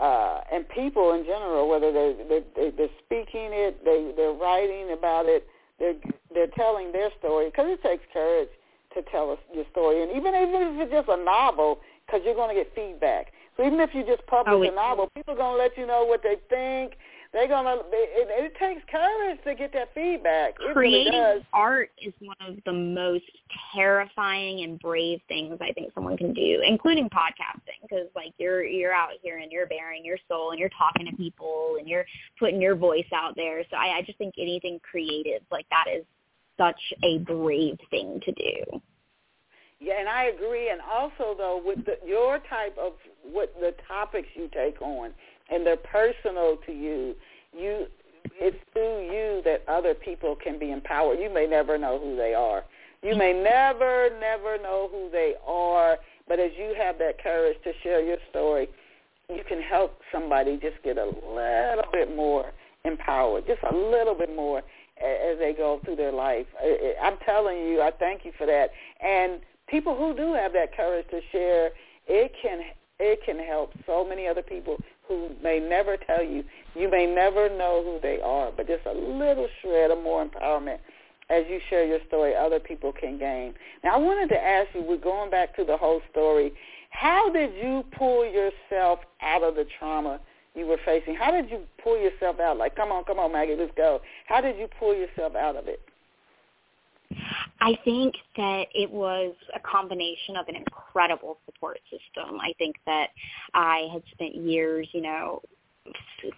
[0.00, 5.26] uh, and people in general, whether they're, they're, they're speaking it, they, they're writing about
[5.26, 5.46] it,
[5.78, 5.94] they're,
[6.32, 8.48] they're telling their story, because it takes courage
[8.94, 10.02] to tell us your story.
[10.02, 13.32] And even, even if it's just a novel, because you're going to get feedback.
[13.64, 16.04] Even if you just publish oh, a novel, people are going to let you know
[16.04, 16.94] what they think,
[17.32, 17.76] they're gonna.
[17.92, 20.54] It, it takes courage to get that feedback.
[20.60, 23.24] It Creating really art is one of the most
[23.72, 28.92] terrifying and brave things I think someone can do, including podcasting, because like you're you're
[28.92, 32.06] out here and you're bearing your soul and you're talking to people and you're
[32.38, 33.62] putting your voice out there.
[33.70, 36.04] So I, I just think anything creative like that is
[36.58, 38.82] such a brave thing to do.
[39.80, 40.70] Yeah, and I agree.
[40.70, 42.92] And also, though, with the, your type of
[43.24, 45.12] what the topics you take on,
[45.50, 47.14] and they're personal to you.
[47.56, 47.86] You,
[48.38, 51.18] it's through you that other people can be empowered.
[51.18, 52.64] You may never know who they are.
[53.02, 55.96] You may never, never know who they are,
[56.28, 58.68] but as you have that courage to share your story,
[59.30, 62.52] you can help somebody just get a little bit more
[62.84, 66.46] empowered, just a little bit more as they go through their life.
[67.02, 68.70] I'm telling you, I thank you for that.
[69.02, 71.70] And people who do have that courage to share,
[72.06, 72.60] it can
[72.98, 74.76] it can help so many other people
[75.08, 76.44] who may never tell you.
[76.74, 80.78] You may never know who they are, but just a little shred of more empowerment
[81.30, 83.54] as you share your story, other people can gain.
[83.84, 86.52] Now, I wanted to ask you, we're going back to the whole story.
[86.90, 90.20] How did you pull yourself out of the trauma
[90.54, 91.14] you were facing?
[91.14, 92.58] How did you pull yourself out?
[92.58, 94.00] Like, come on, come on, Maggie, let's go.
[94.26, 95.80] How did you pull yourself out of it?
[97.60, 102.40] I think that it was a combination of an incredible support system.
[102.40, 103.08] I think that
[103.54, 105.42] I had spent years, you know,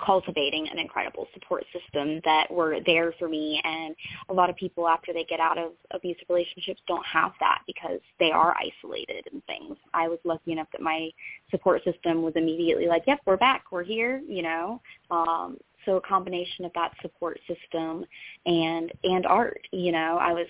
[0.05, 3.95] cultivating an incredible support system that were there for me and
[4.29, 7.99] a lot of people after they get out of abusive relationships don't have that because
[8.19, 9.77] they are isolated and things.
[9.93, 11.11] I was lucky enough that my
[11.51, 13.65] support system was immediately like, "Yep, we're back.
[13.71, 14.81] We're here," you know.
[15.11, 18.05] Um so a combination of that support system
[18.47, 20.47] and and art, you know, I was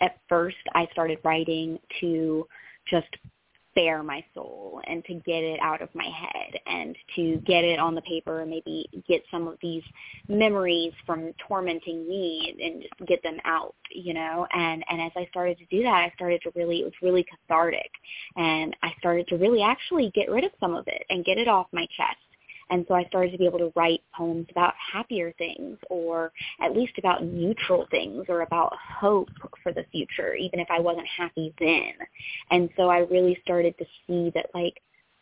[0.00, 2.46] at first I started writing to
[2.90, 3.08] just
[3.74, 7.78] bare my soul and to get it out of my head and to get it
[7.78, 9.84] on the paper and maybe get some of these
[10.28, 14.48] memories from tormenting me and just get them out, you know.
[14.52, 17.24] And and as I started to do that, I started to really it was really
[17.24, 17.90] cathartic
[18.36, 21.46] and I started to really actually get rid of some of it and get it
[21.46, 22.18] off my chest
[22.70, 26.76] and so I started to be able to write poems about happier things or at
[26.76, 29.30] least about neutral things or about hope
[29.62, 31.92] for the future, even if I wasn't happy then.
[32.50, 34.80] And so I really started to see that like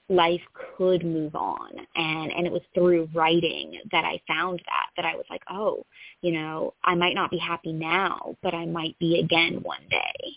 [0.08, 0.42] life
[0.76, 5.16] could move on and and it was through writing that I found that that I
[5.16, 5.84] was like oh
[6.20, 10.30] you know I might not be happy now but I might be again one day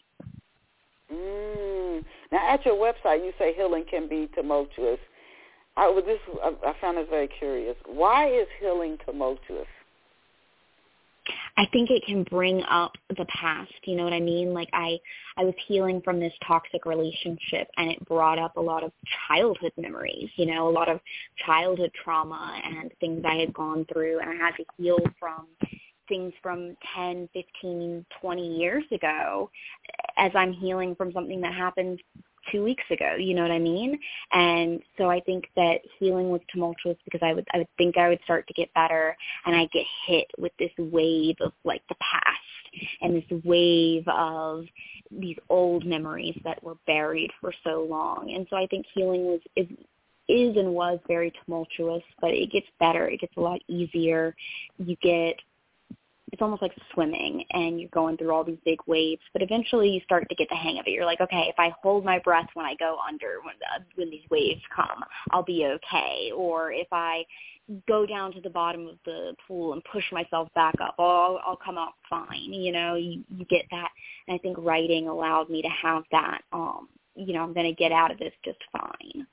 [1.13, 2.03] mm.
[2.31, 4.99] now at your website you say healing can be tumultuous
[5.77, 7.75] I this I found this very curious.
[7.85, 9.67] Why is healing tumultuous?
[11.57, 14.53] I think it can bring up the past, you know what I mean?
[14.53, 14.97] Like I
[15.37, 18.91] I was healing from this toxic relationship and it brought up a lot of
[19.27, 20.99] childhood memories, you know, a lot of
[21.45, 25.47] childhood trauma and things I had gone through and I had to heal from
[26.07, 29.49] things from 10, 15, 20 years ago
[30.17, 32.01] as I'm healing from something that happened
[32.51, 33.15] two weeks ago.
[33.17, 33.99] You know what I mean?
[34.31, 38.09] And so I think that healing was tumultuous because I would I would think I
[38.09, 39.15] would start to get better,
[39.45, 42.39] and I get hit with this wave of like the past
[43.01, 44.65] and this wave of
[45.11, 48.31] these old memories that were buried for so long.
[48.35, 49.67] And so I think healing was is
[50.27, 53.07] is and was very tumultuous, but it gets better.
[53.07, 54.35] It gets a lot easier.
[54.77, 55.35] You get
[56.31, 60.01] it's almost like swimming and you're going through all these big waves but eventually you
[60.01, 60.91] start to get the hang of it.
[60.91, 64.09] You're like okay if i hold my breath when i go under when the, when
[64.09, 66.31] these waves come i'll be okay.
[66.35, 67.23] Or if i
[67.87, 71.59] go down to the bottom of the pool and push myself back up i'll i'll
[71.63, 72.95] come out fine you know?
[72.95, 73.89] You you get that.
[74.27, 77.75] And i think writing allowed me to have that um you know i'm going to
[77.75, 79.25] get out of this just fine.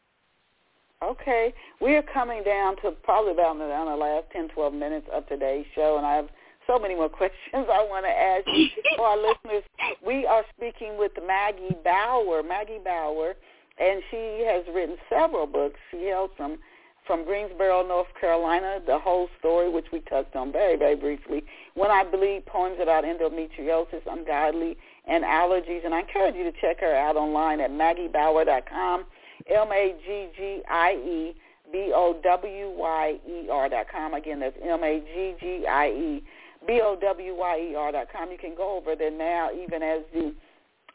[1.03, 5.26] Okay, we are coming down to probably about the, the last 10, 12 minutes of
[5.28, 6.28] today's show, and I have
[6.66, 9.64] so many more questions I want to ask you for our listeners.
[10.04, 13.34] We are speaking with Maggie Bowyer, Maggie Bowyer,
[13.78, 15.78] and she has written several books.
[15.90, 16.58] She hails from
[17.06, 21.44] from Greensboro, North Carolina, the whole story, which we touched on very, very briefly.
[21.74, 25.84] When I Bleed, poems about endometriosis, ungodly, and allergies.
[25.84, 29.04] And I encourage you to check her out online at maggiebowyer.com,
[29.48, 31.34] M-A-G-G-I-E,
[31.72, 34.14] B-O-W-Y-E-R dot com.
[34.14, 36.22] Again, that's M-A-G-G-I-E,
[36.66, 38.30] B-O-W-Y-E-R dot com.
[38.30, 40.34] You can go over there now, even as you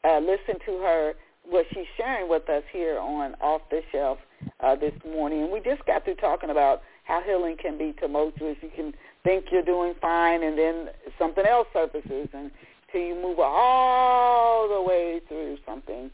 [0.04, 1.14] uh, listen to her,
[1.50, 4.20] what she's sharing with us here on Off the Shelf
[4.60, 5.44] uh, this morning.
[5.44, 8.58] And we just got through talking about how healing can be tumultuous.
[8.62, 8.94] You can
[9.24, 12.52] think you're doing fine, and then something else surfaces, and
[12.92, 16.12] till you move all the way through something.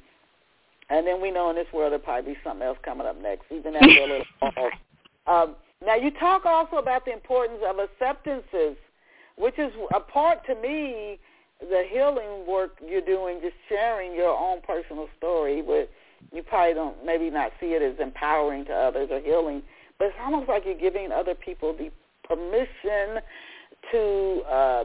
[0.90, 3.46] And then we know in this world there'll probably be something else coming up next,
[3.52, 4.72] even after a little pause.
[5.28, 5.56] Um,
[5.86, 8.78] now, you talk also about the importance of acceptances,
[9.38, 11.20] which is a part to me
[11.60, 15.90] the healing work you're doing, just sharing your own personal story, but
[16.32, 19.64] you probably don't maybe not see it as empowering to others or healing,
[19.98, 21.90] but it's almost like you're giving other people the
[22.28, 23.22] permission
[23.92, 24.84] to uh,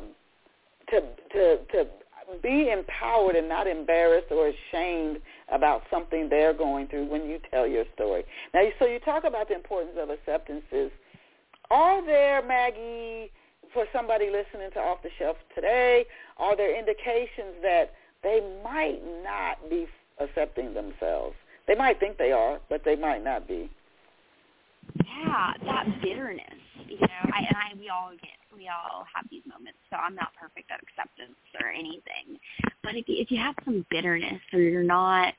[0.91, 1.01] to
[1.33, 1.87] to to
[2.43, 5.19] be empowered and not embarrassed or ashamed
[5.51, 8.25] about something they're going through when you tell your story.
[8.55, 10.91] Now, so you talk about the importance of acceptances.
[11.71, 13.31] Are there, Maggie,
[13.73, 16.05] for somebody listening to Off the Shelf today,
[16.39, 17.93] are there indications that
[18.23, 19.87] they might not be
[20.19, 21.35] accepting themselves?
[21.67, 23.71] They might think they are, but they might not be.
[25.05, 26.47] Yeah, that bitterness.
[26.87, 29.79] You know, I, and I we all get we all have these moments.
[29.91, 32.39] So I'm not perfect at acceptance or anything.
[32.83, 35.35] But if you, if you have some bitterness or you're not,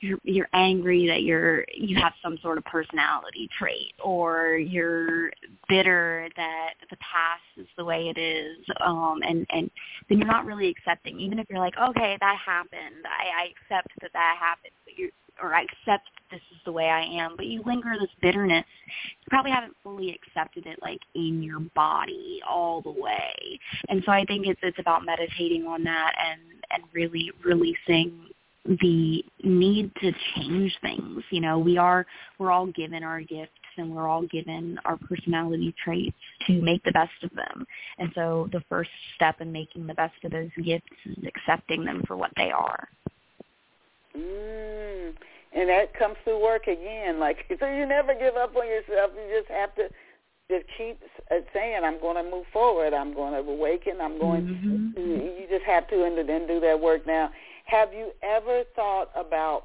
[0.00, 5.30] you're, you're angry that you're you have some sort of personality trait, or you're
[5.68, 9.70] bitter that the past is the way it is, um, and and
[10.08, 11.20] then you're not really accepting.
[11.20, 15.10] Even if you're like, okay, that happened, I, I accept that that happened, but you're
[15.42, 18.64] or I accept this is the way I am, but you linger this bitterness.
[18.86, 23.58] You probably haven't fully accepted it like in your body all the way.
[23.88, 28.28] And so I think it's it's about meditating on that and and really releasing
[28.64, 31.22] the need to change things.
[31.30, 32.06] You know, we are
[32.38, 36.16] we're all given our gifts and we're all given our personality traits
[36.46, 37.66] to make the best of them.
[37.98, 42.02] And so the first step in making the best of those gifts is accepting them
[42.06, 42.88] for what they are.
[44.16, 45.14] Mm.
[45.54, 47.18] And that comes through work again.
[47.18, 49.12] Like so, you never give up on yourself.
[49.14, 49.88] You just have to
[50.50, 51.00] just keep
[51.52, 52.94] saying, "I'm going to move forward.
[52.94, 54.00] I'm going to awaken.
[54.00, 55.10] I'm going." Mm-hmm.
[55.10, 57.06] You just have to, and then do that work.
[57.06, 57.30] Now,
[57.64, 59.64] have you ever thought about?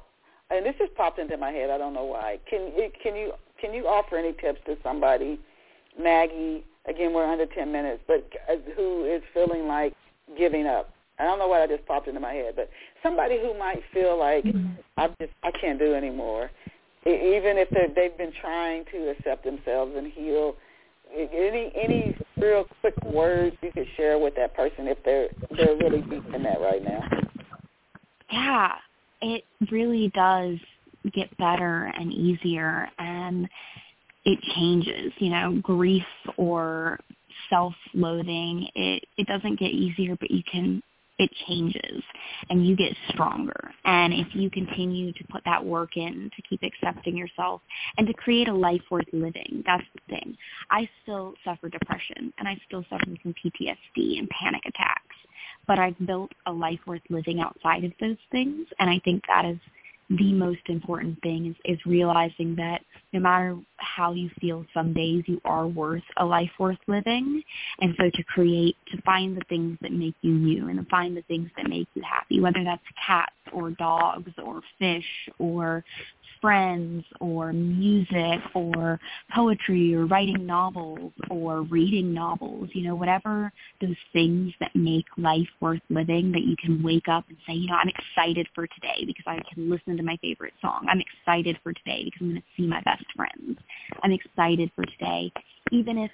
[0.50, 1.70] And this just popped into my head.
[1.70, 2.38] I don't know why.
[2.48, 2.70] Can
[3.02, 5.38] can you can you offer any tips to somebody,
[5.98, 6.64] Maggie?
[6.86, 9.94] Again, we're under ten minutes, but uh, who is feeling like
[10.36, 10.92] giving up?
[11.18, 12.68] I don't know why that just popped into my head, but
[13.02, 14.72] somebody who might feel like mm-hmm.
[14.96, 16.50] I just I can't do anymore,
[17.06, 20.56] even if they've been trying to accept themselves and heal.
[21.16, 26.00] Any any real quick words you could share with that person if they're they're really
[26.00, 27.02] deep in that right now?
[28.32, 28.72] Yeah,
[29.22, 30.58] it really does
[31.12, 33.48] get better and easier, and
[34.24, 35.12] it changes.
[35.18, 36.02] You know, grief
[36.36, 36.98] or
[37.50, 40.82] self-loathing, it it doesn't get easier, but you can
[41.18, 42.02] it changes
[42.50, 43.70] and you get stronger.
[43.84, 47.60] And if you continue to put that work in to keep accepting yourself
[47.96, 50.36] and to create a life worth living, that's the thing.
[50.70, 55.16] I still suffer depression and I still suffer from PTSD and panic attacks.
[55.66, 59.44] But I've built a life worth living outside of those things and I think that
[59.44, 59.58] is
[60.16, 65.24] the most important thing is, is realizing that no matter how you feel some days
[65.26, 67.42] you are worth a life worth living.
[67.80, 71.16] And so to create to find the things that make you you and to find
[71.16, 75.04] the things that make you happy whether that's cats or dogs or fish
[75.38, 75.84] or
[76.44, 79.00] friends or music or
[79.34, 85.48] poetry or writing novels or reading novels, you know, whatever those things that make life
[85.62, 89.06] worth living that you can wake up and say, you know, I'm excited for today
[89.06, 90.86] because I can listen to my favorite song.
[90.86, 93.58] I'm excited for today because I'm going to see my best friends.
[94.02, 95.32] I'm excited for today,
[95.72, 96.10] even if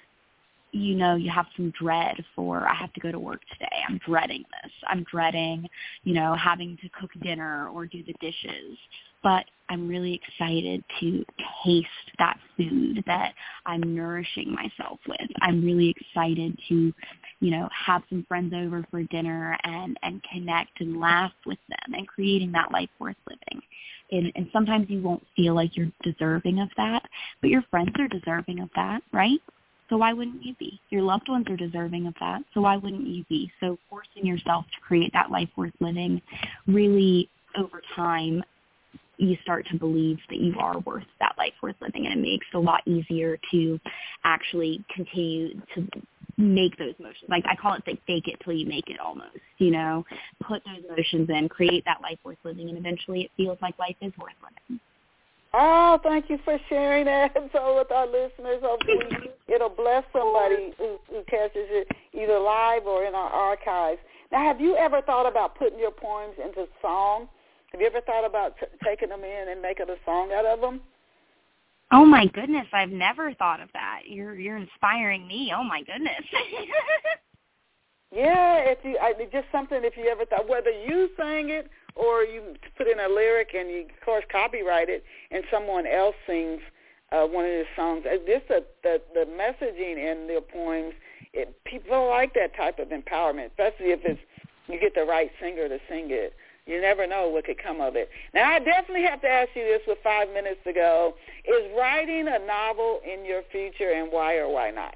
[0.71, 3.81] you know you have some dread for I have to go to work today.
[3.89, 4.71] I'm dreading this.
[4.87, 5.67] I'm dreading,
[6.05, 8.77] you know, having to cook dinner or do the dishes
[9.23, 11.25] but I'm really excited to
[11.63, 11.87] taste
[12.19, 13.33] that food that
[13.65, 15.29] I'm nourishing myself with.
[15.41, 16.93] I'm really excited to,
[17.39, 21.93] you know, have some friends over for dinner and, and connect and laugh with them
[21.93, 23.63] and creating that life worth living.
[24.11, 27.03] And, and sometimes you won't feel like you're deserving of that,
[27.39, 29.39] but your friends are deserving of that, right?
[29.89, 30.81] So why wouldn't you be?
[30.89, 32.41] Your loved ones are deserving of that.
[32.53, 33.49] So why wouldn't you be?
[33.61, 36.21] So forcing yourself to create that life worth living
[36.67, 38.43] really over time
[39.17, 42.45] you start to believe that you are worth that life worth living and it makes
[42.51, 43.79] it a lot easier to
[44.23, 45.87] actually continue to
[46.37, 47.29] make those motions.
[47.29, 50.05] Like I call it like fake it till you make it almost, you know,
[50.47, 53.95] put those motions in, create that life worth living and eventually it feels like life
[54.01, 54.79] is worth living.
[55.53, 57.35] Oh, thank you for sharing that.
[57.51, 63.03] So with our listeners, hopefully it'll bless somebody who, who catches it either live or
[63.03, 63.99] in our archives.
[64.31, 67.27] Now, have you ever thought about putting your poems into song?
[67.71, 70.61] Have you ever thought about t- taking them in and making a song out of
[70.61, 70.81] them?
[71.91, 74.01] Oh my goodness, I've never thought of that.
[74.07, 75.51] You're you're inspiring me.
[75.55, 76.23] Oh my goodness.
[78.11, 82.23] yeah, if you I, just something if you ever thought whether you sang it or
[82.23, 86.61] you put in a lyric and you of course copyright it and someone else sings
[87.11, 88.03] uh, one of his songs.
[88.05, 90.93] Uh, just the, the the messaging in the poems,
[91.33, 94.19] it, people like that type of empowerment, especially if it's
[94.67, 96.33] you get the right singer to sing it.
[96.71, 98.09] You never know what could come of it.
[98.33, 101.15] Now, I definitely have to ask you this with five minutes to go.
[101.43, 104.95] Is writing a novel in your future, and why or why not?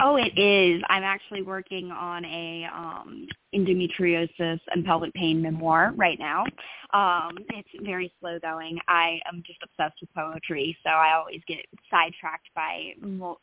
[0.00, 0.82] Oh, it is.
[0.88, 6.44] I'm actually working on a um, endometriosis and pelvic pain memoir right now.
[6.92, 8.78] Um, it's very slow going.
[8.88, 12.92] I am just obsessed with poetry, so I always get sidetracked by.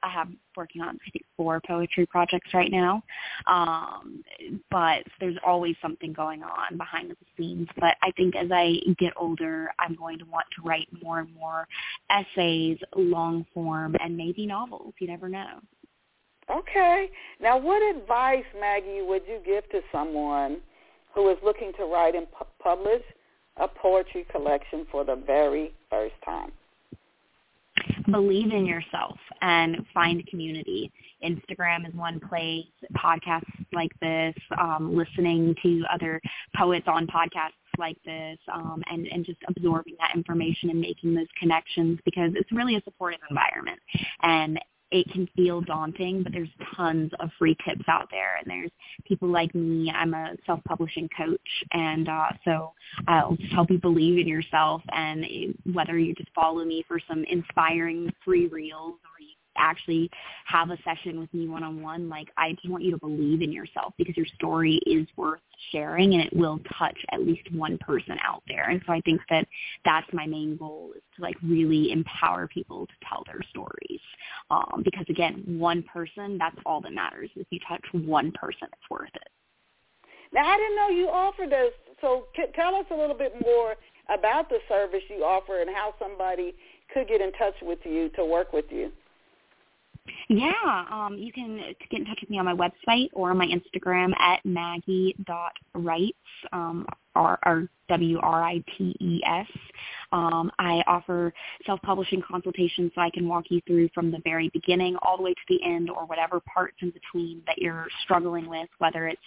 [0.04, 3.04] I have working on I think four poetry projects right now,
[3.48, 4.24] um,
[4.70, 7.68] but there's always something going on behind the scenes.
[7.80, 11.34] But I think as I get older, I'm going to want to write more and
[11.34, 11.68] more
[12.10, 14.94] essays, long form, and maybe novels.
[15.00, 15.60] You never know.
[16.52, 17.10] Okay.
[17.42, 20.58] Now, what advice, Maggie, would you give to someone
[21.14, 23.02] who is looking to write and pu- publish
[23.58, 26.52] a poetry collection for the very first time?
[28.12, 30.92] Believe in yourself and find community.
[31.24, 32.66] Instagram is one place,
[32.98, 36.22] podcasts like this, um, listening to other
[36.56, 41.28] poets on podcasts like this um, and, and just absorbing that information and making those
[41.40, 43.80] connections because it's really a supportive environment.
[44.22, 44.60] And
[44.94, 48.38] it can feel daunting, but there's tons of free tips out there.
[48.38, 48.72] And there's
[49.06, 49.92] people like me.
[49.94, 51.40] I'm a self-publishing coach,
[51.72, 52.74] and uh, so
[53.08, 54.84] I'll just help you believe in yourself.
[54.92, 55.26] And
[55.74, 58.96] whether you just follow me for some inspiring free reels
[59.58, 60.10] actually
[60.46, 63.94] have a session with me one-on-one, like I just want you to believe in yourself
[63.98, 65.42] because your story is worth
[65.72, 68.70] sharing and it will touch at least one person out there.
[68.70, 69.48] And so I think that
[69.86, 74.02] that's my main goal is to like really empower people to tell their stories.
[74.50, 77.30] Um, because again, one person, that's all that matters.
[77.36, 79.30] If you touch one person, it's worth it.
[80.34, 81.74] Now I didn't know you offered this.
[82.02, 82.26] So
[82.56, 83.76] tell us a little bit more
[84.14, 86.54] about the service you offer and how somebody
[86.94, 88.92] could get in touch with you to work with you.
[90.30, 91.58] Yeah, um, you can
[91.90, 96.18] get in touch with me on my website or on my Instagram at maggie.writes,
[96.52, 96.86] um,
[97.16, 99.48] R, R W R I T E S.
[100.12, 101.34] Um, I offer
[101.66, 105.34] self-publishing consultations so I can walk you through from the very beginning all the way
[105.34, 109.22] to the end or whatever parts in between that you're struggling with, whether it's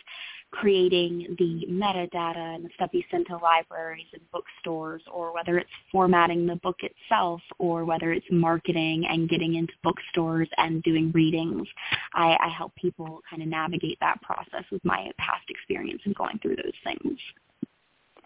[0.53, 5.71] creating the metadata and the stuff you send to libraries and bookstores or whether it's
[5.93, 11.67] formatting the book itself or whether it's marketing and getting into bookstores and doing readings.
[12.15, 16.39] I, I help people kind of navigate that process with my past experience in going
[16.41, 17.19] through those things.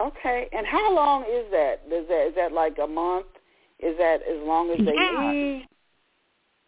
[0.01, 0.49] Okay.
[0.53, 1.83] And how long is that?
[1.91, 3.27] Is that is that like a month?
[3.79, 5.33] Is that as long as they yeah.
[5.33, 5.69] need?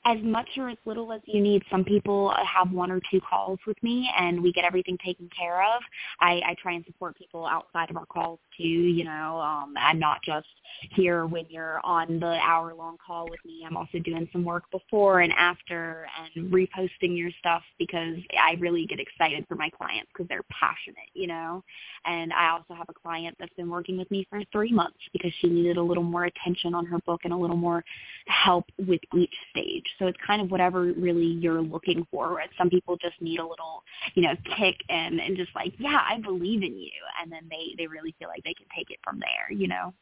[0.05, 1.63] As much or as little as you need.
[1.71, 5.63] Some people have one or two calls with me and we get everything taken care
[5.63, 5.83] of.
[6.21, 9.99] I, I try and support people outside of our calls too, you know, um, I'm
[9.99, 10.47] not just
[10.91, 13.65] here when you're on the hour long call with me.
[13.67, 18.87] I'm also doing some work before and after and reposting your stuff because I really
[18.87, 21.63] get excited for my clients because they're passionate, you know.
[22.05, 25.33] And I also have a client that's been working with me for three months because
[25.41, 27.85] she needed a little more attention on her book and a little more
[28.27, 29.85] help with each stage.
[29.99, 32.35] So it's kind of whatever really you're looking for.
[32.35, 32.51] Right?
[32.59, 33.83] Some people just need a little,
[34.15, 36.91] you know, kick and and just like, yeah, I believe in you,
[37.21, 39.93] and then they they really feel like they can take it from there, you know.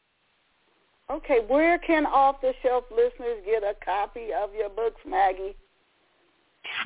[1.09, 5.55] Okay, where can off the shelf listeners get a copy of your books, Maggie?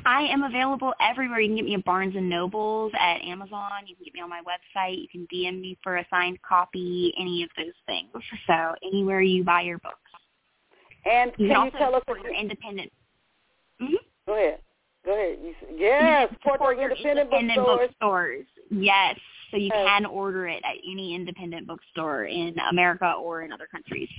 [0.05, 1.39] I am available everywhere.
[1.39, 3.69] You can get me at Barnes and Nobles, at Amazon.
[3.85, 5.01] You can get me on my website.
[5.01, 8.09] You can DM me for a signed copy, any of those things.
[8.47, 9.97] So anywhere you buy your books.
[11.05, 12.91] And you can, you tell us what your independent
[13.81, 13.95] Mm-hmm.
[14.27, 14.59] Go ahead.
[15.05, 15.37] Go ahead.
[15.43, 17.89] You, yes, support, support your independent, independent bookstores.
[17.89, 18.45] bookstores.
[18.71, 19.19] Yes,
[19.51, 19.85] so you yes.
[19.85, 24.09] can order it at any independent bookstore in America or in other countries.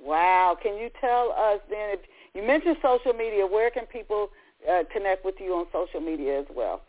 [0.00, 0.56] Wow.
[0.62, 2.00] Can you tell us then, if
[2.34, 4.30] you mentioned social media, where can people
[4.70, 6.82] uh, connect with you on social media as well?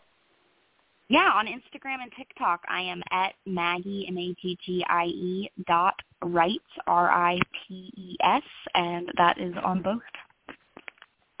[1.10, 5.50] Yeah, on Instagram and TikTok, I am at Maggie M A G G I E
[5.66, 8.42] dot Writes R I P E S,
[8.74, 10.02] and that is on both.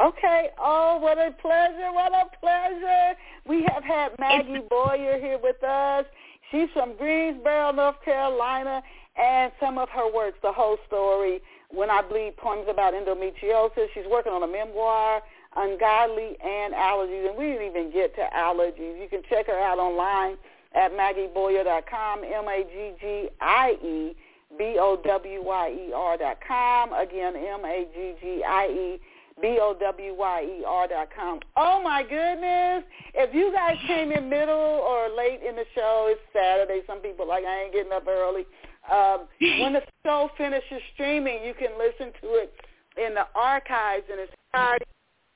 [0.00, 0.48] Okay.
[0.58, 1.92] Oh, what a pleasure!
[1.92, 3.18] What a pleasure!
[3.46, 6.06] We have had Maggie Bowyer here with us.
[6.50, 8.82] She's from Greensboro, North Carolina,
[9.16, 13.88] and some of her works, the whole story, When I Bleed, Poems About Endometriosis.
[13.92, 15.20] She's working on a memoir,
[15.56, 19.00] Ungodly and Allergies, and we didn't even get to allergies.
[19.00, 20.36] You can check her out online
[20.74, 24.16] at MaggieBowyer.com, M-A-G-G-I-E,
[24.58, 26.92] B-O-W-Y-E-R dot com.
[26.92, 29.00] Again, M-A-G-G-I-E,
[29.40, 31.40] B-O-W-Y-E-R dot com.
[31.56, 32.84] Oh, my goodness.
[33.14, 36.82] If you guys came in middle or late in the show, it's Saturday.
[36.86, 38.46] Some people like, I ain't getting up early.
[38.90, 42.54] Um, when the show finishes streaming, you can listen to it
[42.96, 44.32] in the archives and it's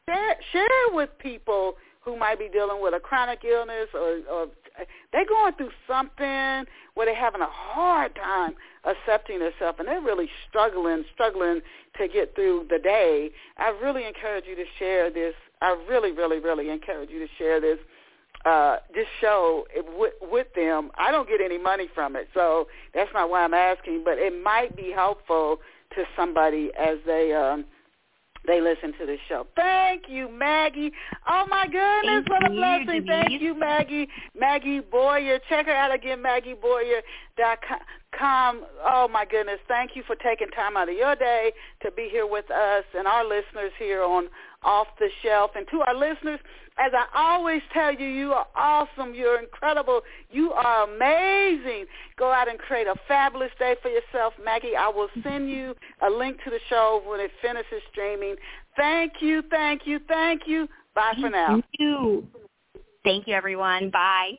[0.09, 4.47] share, share with people who might be dealing with a chronic illness or, or
[5.13, 10.29] they're going through something where they're having a hard time accepting themselves and they're really
[10.49, 11.61] struggling, struggling
[11.99, 13.31] to get through the day.
[13.59, 15.35] I really encourage you to share this.
[15.61, 17.79] I really, really, really encourage you to share this
[18.45, 20.91] uh, this show with, with them.
[20.99, 24.03] I don't get any money from it, so that's not why I'm asking.
[24.05, 25.59] But it might be helpful
[25.95, 27.65] to somebody as they um,
[28.47, 29.47] they listen to the show.
[29.55, 30.93] Thank you, Maggie.
[31.29, 33.07] Oh my goodness, Thank what a blessing.
[33.07, 34.09] Thank you, Maggie.
[34.39, 35.39] Maggie Bowyer.
[35.49, 38.65] Check her out again, MaggieBowyer.com.
[38.85, 39.61] Oh my goodness.
[39.69, 43.07] Thank you for taking time out of your day to be here with us and
[43.07, 44.29] our listeners here on
[44.65, 45.53] Off the Shelf.
[45.57, 46.41] And to our listeners,
[46.79, 49.15] as I always tell you, you are awesome.
[49.15, 50.01] You're incredible.
[50.31, 51.87] You are amazing.
[52.17, 54.33] Go out and create a fabulous day for yourself.
[54.43, 58.37] Maggie, I will send you a link to the show when it finishes streaming.
[58.77, 60.67] Thank you, thank you, thank you.
[60.95, 61.49] Bye for now.
[61.49, 62.27] Thank you.
[63.05, 63.91] Thank you, everyone.
[63.91, 64.39] Bye.